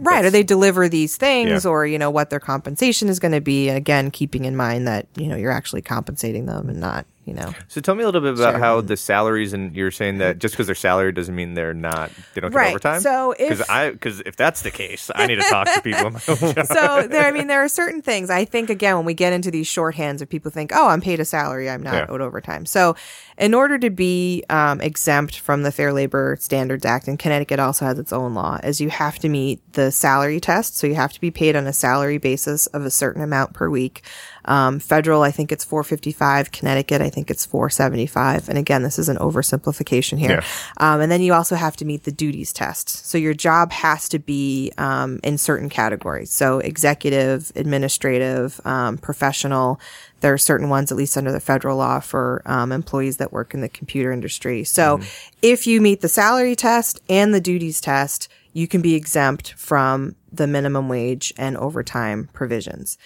[0.01, 1.71] right or they deliver these things Yeah.
[1.71, 4.87] or you know what their compensation is going to be and again keeping in mind
[4.87, 7.53] that you know you're actually compensating them and not you know.
[7.67, 8.59] So tell me a little bit about Sure.
[8.59, 12.11] how the salaries and you're saying that just because they're salary doesn't mean they're not
[12.33, 12.69] they don't get Right.
[12.69, 13.01] overtime.
[13.01, 16.07] So if- because I because if that's the case, I need to talk to people.
[16.07, 18.29] In my own so there, I mean, there are certain things.
[18.29, 21.19] I think again, when we get into these shorthands, if people think, "Oh, I'm paid
[21.19, 22.05] a salary, I'm not Yeah.
[22.09, 22.95] owed overtime." So,
[23.37, 27.85] in order to be um, exempt from the Fair Labor Standards Act, and Connecticut also
[27.85, 30.77] has its own law, is you have to meet the salary test.
[30.77, 33.69] So you have to be paid on a salary basis of a certain amount per
[33.69, 34.01] week.
[34.45, 36.51] Um, federal, I think it's 455.
[36.51, 38.49] Connecticut, I think it's 475.
[38.49, 40.41] And again, this is an oversimplification here.
[40.41, 40.43] Yeah.
[40.77, 42.89] Um, and then you also have to meet the duties test.
[42.89, 46.31] So your job has to be um, in certain categories.
[46.31, 49.79] So executive, administrative, um, professional.
[50.21, 53.53] There are certain ones, at least under the federal law, for um, employees that work
[53.53, 54.63] in the computer industry.
[54.63, 54.99] So
[55.41, 60.15] if you meet the salary test and the duties test, you can be exempt from
[60.31, 62.97] the minimum wage and overtime provisions.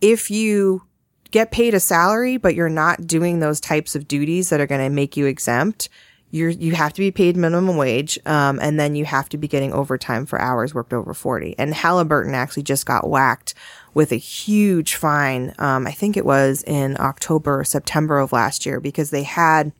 [0.00, 0.82] If you
[1.30, 4.80] get paid a salary, but you're not doing those types of duties that are going
[4.80, 5.88] to make you exempt,
[6.32, 8.18] you're, you have to be paid minimum wage.
[8.26, 11.56] Um, and then you have to be getting overtime for hours worked over 40.
[11.58, 13.54] And Halliburton actually just got whacked
[13.94, 15.54] with a huge fine.
[15.58, 19.72] Um, I think it was in October September of last year because they had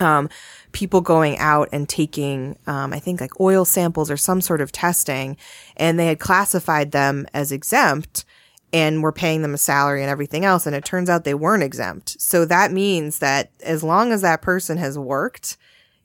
[0.00, 0.28] um,
[0.72, 4.72] people going out and taking, um, I think like oil samples or some sort of
[4.72, 5.36] testing,
[5.76, 8.24] and they had classified them as exempt
[8.72, 10.66] and were paying them a salary and everything else.
[10.66, 12.20] And it turns out they weren't exempt.
[12.20, 15.56] So that means that as long as that person has worked,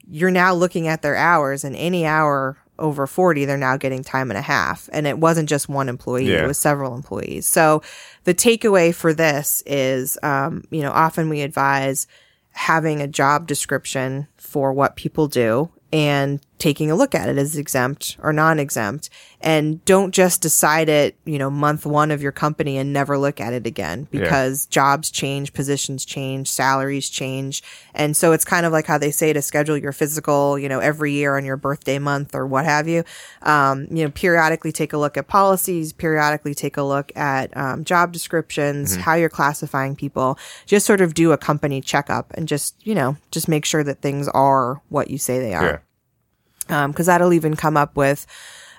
[0.09, 4.31] you're now looking at their hours and any hour over 40, they're now getting time
[4.31, 4.89] and a half.
[4.91, 6.43] And it wasn't just one employee, Yeah.
[6.43, 7.45] it was several employees.
[7.45, 7.81] So
[8.23, 12.07] the takeaway for this is, um, you know, often we advise
[12.51, 17.57] having a job description for what people do and taking a look at it as
[17.57, 19.09] exempt or non-exempt
[19.41, 23.41] and don't just decide it, you know, month one of your company and never look
[23.41, 27.61] at it again because jobs change, positions change, salaries change.
[27.93, 30.79] And so it's kind of like how they say to schedule your physical, you know,
[30.79, 33.03] every year on your birthday month or what have you.
[33.41, 37.83] Um, you know, periodically take a look at policies, periodically take a look at um,
[37.83, 40.39] job descriptions, how you're classifying people.
[40.65, 43.99] Just sort of do a company checkup and just, you know, just make sure that
[44.01, 45.77] things are what you say they are Yeah.
[46.67, 48.25] Because that'll even come up with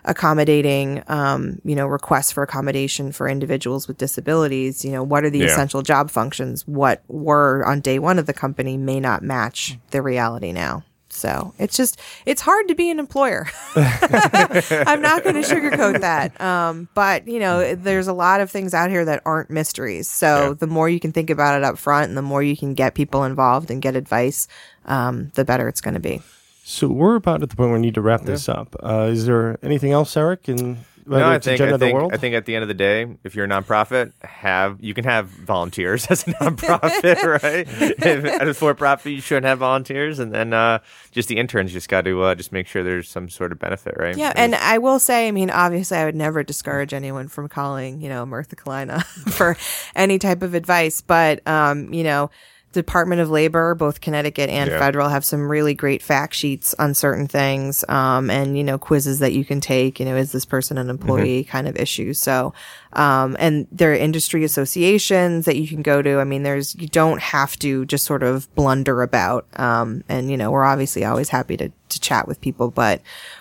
[0.06, 4.84] accommodating, um, you know, requests for accommodation for individuals with disabilities.
[4.84, 5.46] You know, what are the Yeah.
[5.46, 6.66] essential job functions?
[6.68, 10.84] What were on day one of the company may not match the reality now.
[11.08, 13.46] So it's just, it's hard to be an employer.
[13.76, 16.38] I'm not going to sugarcoat that.
[16.40, 20.08] Um, but you know, there's a lot of things out here that aren't mysteries.
[20.08, 20.54] So Yeah.
[20.58, 22.94] the more you can think about it up front and the more you can get
[22.94, 24.48] people involved and get advice,
[24.86, 26.20] um, the better it's going to be.
[26.66, 28.74] So we're about at the point where we need to wrap this up.
[28.82, 30.48] Uh, is there anything else, Eric?
[30.48, 32.14] And No, I think I of the think, world?
[32.14, 35.04] I think at the end of the day, if you're a nonprofit, have you can
[35.04, 37.66] have volunteers as a nonprofit, right?
[37.68, 40.78] If, at a for-profit, you shouldn't have volunteers, and then uh,
[41.10, 43.96] just the interns just got to uh, just make sure there's some sort of benefit,
[43.98, 44.16] right?
[44.16, 48.00] Yeah, and I will say, I mean, obviously, I would never discourage anyone from calling,
[48.00, 49.54] you know, Murtha Cullina for
[49.94, 51.02] any type of advice.
[51.02, 52.30] But, um, you know,
[52.74, 54.78] Department of Labor, both Connecticut and Yeah.
[54.78, 59.20] federal, have some really great fact sheets on certain things, um, and you know, quizzes
[59.20, 59.98] that you can take.
[59.98, 61.44] You know, is this person an employee?
[61.44, 62.18] Kind of issues.
[62.18, 62.52] So,
[62.92, 66.18] um, and there are industry associations that you can go to.
[66.20, 69.46] I mean, there's you don't have to just sort of blunder about.
[69.56, 73.00] Um, and you know, we're obviously always happy to to chat with people, but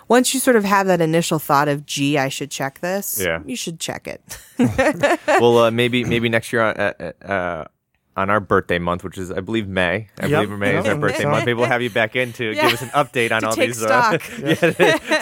[0.10, 3.40] once you sort of have that initial thought of, gee, I should check this, Yeah.
[3.46, 4.22] you should check it.
[5.42, 7.66] well, uh, maybe maybe next year uh, uh,
[8.16, 10.08] on our birthday month, which is I believe May.
[10.20, 10.44] I Yep.
[10.46, 11.46] believe May is our birthday month.
[11.46, 12.62] Maybe we'll have you back in to Yeah.
[12.70, 13.84] give us an update on To all take these.
[13.84, 14.24] Uh, stock.
[14.40, 14.56] yeah,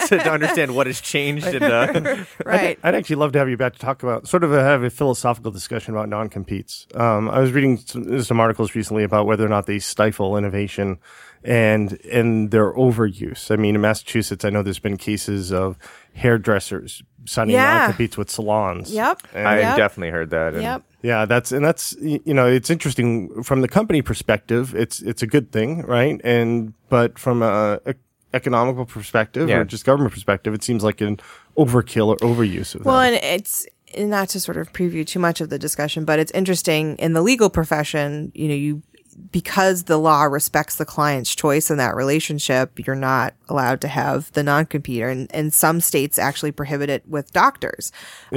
[0.06, 1.46] to, to understand what has changed.
[1.46, 2.78] And, uh, right.
[2.82, 4.90] I'd actually love to have you back to talk about sort of a, have a
[4.90, 6.86] philosophical discussion about non-competes.
[6.94, 10.98] Um, I was reading some, some articles recently about whether or not they stifle innovation
[11.44, 13.50] and and their overuse.
[13.50, 15.76] I mean, in Massachusetts, I know there's been cases of
[16.14, 17.78] hairdressers signing Yeah.
[17.78, 18.92] non-competes with salons.
[18.92, 19.22] Yep.
[19.34, 19.76] And- I Yep.
[19.76, 20.54] definitely heard that.
[20.54, 20.82] and- Yep.
[21.02, 24.72] Yeah, that's and that's you know it's interesting from the company perspective.
[24.74, 26.20] It's it's a good thing, right?
[26.22, 27.94] And but from a, a
[28.34, 29.58] economical perspective Yeah.
[29.58, 31.18] or just government perspective, it seems like an
[31.58, 33.12] overkill or overuse of Well, that.
[33.14, 33.66] and it's
[33.98, 37.20] not to sort of preview too much of the discussion, but it's interesting in the
[37.20, 38.82] legal profession, you know, you
[39.30, 44.30] because the law respects the client's choice in that relationship, you're not allowed to have
[44.32, 45.02] the non-compete.
[45.02, 47.92] And, and some states actually prohibit it with doctors.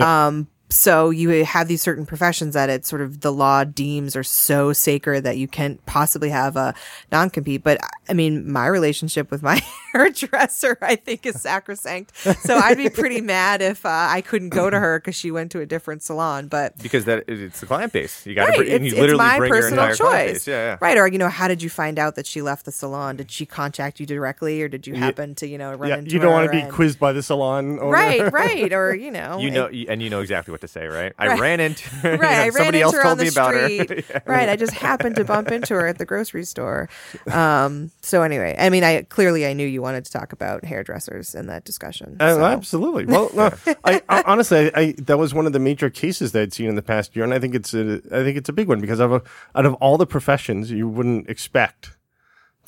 [0.06, 4.24] Um, so you have these certain professions that it sort of the law deems are
[4.24, 6.76] so sacred that you can't possibly have a
[7.14, 7.64] non compete.
[7.64, 9.62] But I mean, my relationship with my
[9.94, 12.16] hairdresser, I think, is sacrosanct.
[12.18, 15.54] So I'd be pretty mad if uh, I couldn't go to her because she went
[15.54, 16.48] to a different salon.
[16.48, 18.26] But because that it's the client base.
[18.26, 20.46] You got to right, bring, it's, you literally my bring your personal entire choice.
[20.46, 20.78] Yeah, yeah.
[20.82, 20.98] Right.
[20.98, 23.16] Or, you know, how did you find out that she left the salon?
[23.16, 25.88] Did she contact you directly or did you happen to, you know, run into her?
[25.88, 27.92] Yeah, into you don't want to be and- quizzed by the salon owner.
[27.92, 28.74] Right, right.
[28.74, 31.14] Or, you know, You know, and you know exactly what to say, right?
[31.18, 31.40] I Right.
[31.40, 31.86] ran into.
[32.04, 34.06] Right, I ran Somebody into else her told me about street.
[34.10, 34.24] her.
[34.26, 36.90] Right, I just happened to bump into her at the grocery store.
[37.32, 41.36] Um, so anyway, I mean, I clearly I knew you wanted to talk about hairdressers
[41.36, 42.18] in that discussion.
[42.20, 42.46] Uh, so.
[42.46, 43.06] Absolutely.
[43.06, 43.52] Well, no,
[43.84, 46.70] I, I honestly, I, I that was one of the major cases that I'd seen
[46.70, 48.80] in the past year, and I think it's a, I think it's a big one
[48.82, 49.22] because of a,
[49.56, 51.95] out of all the professions you wouldn't expect.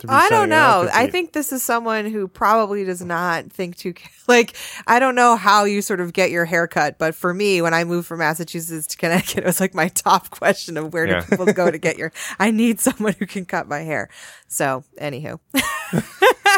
[0.07, 0.87] I don't know.
[0.93, 3.93] I think this is someone who probably does not think too
[4.27, 7.61] like I don't know how you sort of get your hair cut, but for me,
[7.61, 11.07] when I moved from Massachusetts to Connecticut, it was like my top question of where
[11.07, 11.21] Yeah.
[11.21, 14.09] do people go to get your I need someone who can cut my hair.
[14.47, 15.39] So anywho.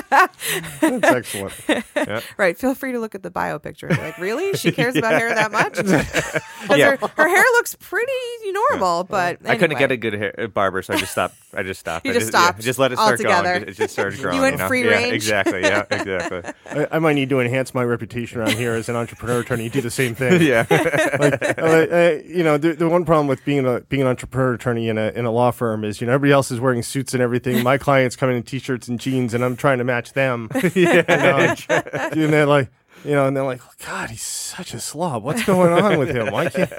[0.10, 1.54] That's excellent.
[2.38, 2.58] Right.
[2.58, 3.90] Feel free to look at the bio picture.
[3.90, 4.54] Like, really?
[4.54, 5.80] She cares about hair that much?
[5.84, 6.04] Yeah.
[6.98, 8.12] her, her hair looks pretty
[8.52, 11.36] normal, but I couldn't get a good hair, uh, barber, so I just stopped.
[11.54, 12.06] I just stopped.
[12.06, 13.60] You I just yeah, stopped just let it start altogether.
[13.60, 13.70] going.
[13.70, 14.38] It just started growing.
[14.38, 14.68] You went know?
[14.68, 15.14] free yeah, range.
[15.14, 15.62] Exactly.
[15.62, 15.86] Yeah.
[15.90, 16.54] Exactly.
[16.66, 19.70] I, I might need to enhance my reputation around here as an entrepreneur attorney.
[19.70, 20.42] Do the same thing.
[20.42, 20.66] yeah.
[20.70, 24.90] uh, uh, you know, the, the one problem with being a being an entrepreneur attorney
[24.90, 27.22] in a in a law firm is, you know, everybody else is wearing suits and
[27.22, 27.64] everything.
[27.64, 30.50] My clients come in in t-shirts and jeans, and I'm trying to match them.
[30.76, 32.70] yeah, and they're like,
[33.06, 35.24] you know, and they're like, God, he's such a slob.
[35.24, 36.32] What's going on with him?
[36.34, 36.70] Why can't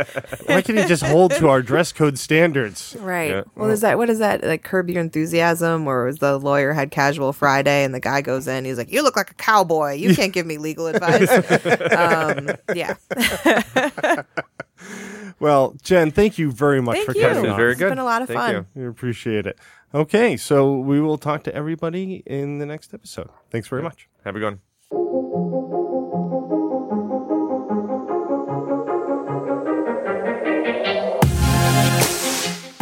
[0.47, 2.95] Why can't he just hold to our dress code standards?
[3.01, 3.31] Right.
[3.31, 3.43] Yeah.
[3.57, 6.91] Well, is that what is that like Curb Your Enthusiasm, or was the lawyer had
[6.91, 9.95] casual Friday, and the guy goes in, he's like, "You look like a cowboy.
[9.95, 11.31] You can't give me legal advice."
[11.97, 12.95] um, yeah.
[15.39, 17.23] Well, Jen, thank you very much Thank for you.
[17.23, 17.57] coming This was on.
[17.57, 17.89] very It's good.
[17.89, 18.55] been a lot of Thank fun.
[18.75, 18.83] you.
[18.83, 19.59] We appreciate it.
[19.93, 23.31] Okay, so we will talk to everybody in the next episode.
[23.51, 24.09] Thanks very much.
[24.25, 24.61] Have a good one.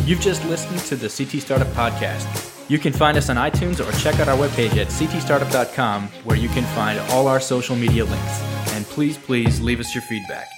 [0.04, 2.26] You've just listened to the CT Startup Podcast.
[2.70, 6.48] You can find us on iTunes or check out our webpage at ctstartup.com where you
[6.48, 8.42] can find all our social media links.
[8.72, 10.48] And please, please leave us your feedback.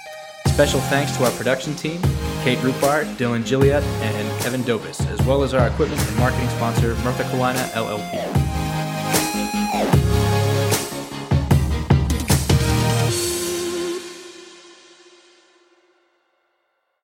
[0.61, 2.03] Special thanks to our production team,
[2.43, 6.95] Kate Rupart, Dylan Gilliatt, and Kevin Dobis, as well as our equipment and marketing sponsor,
[6.97, 8.40] Murtha Cullina LLP.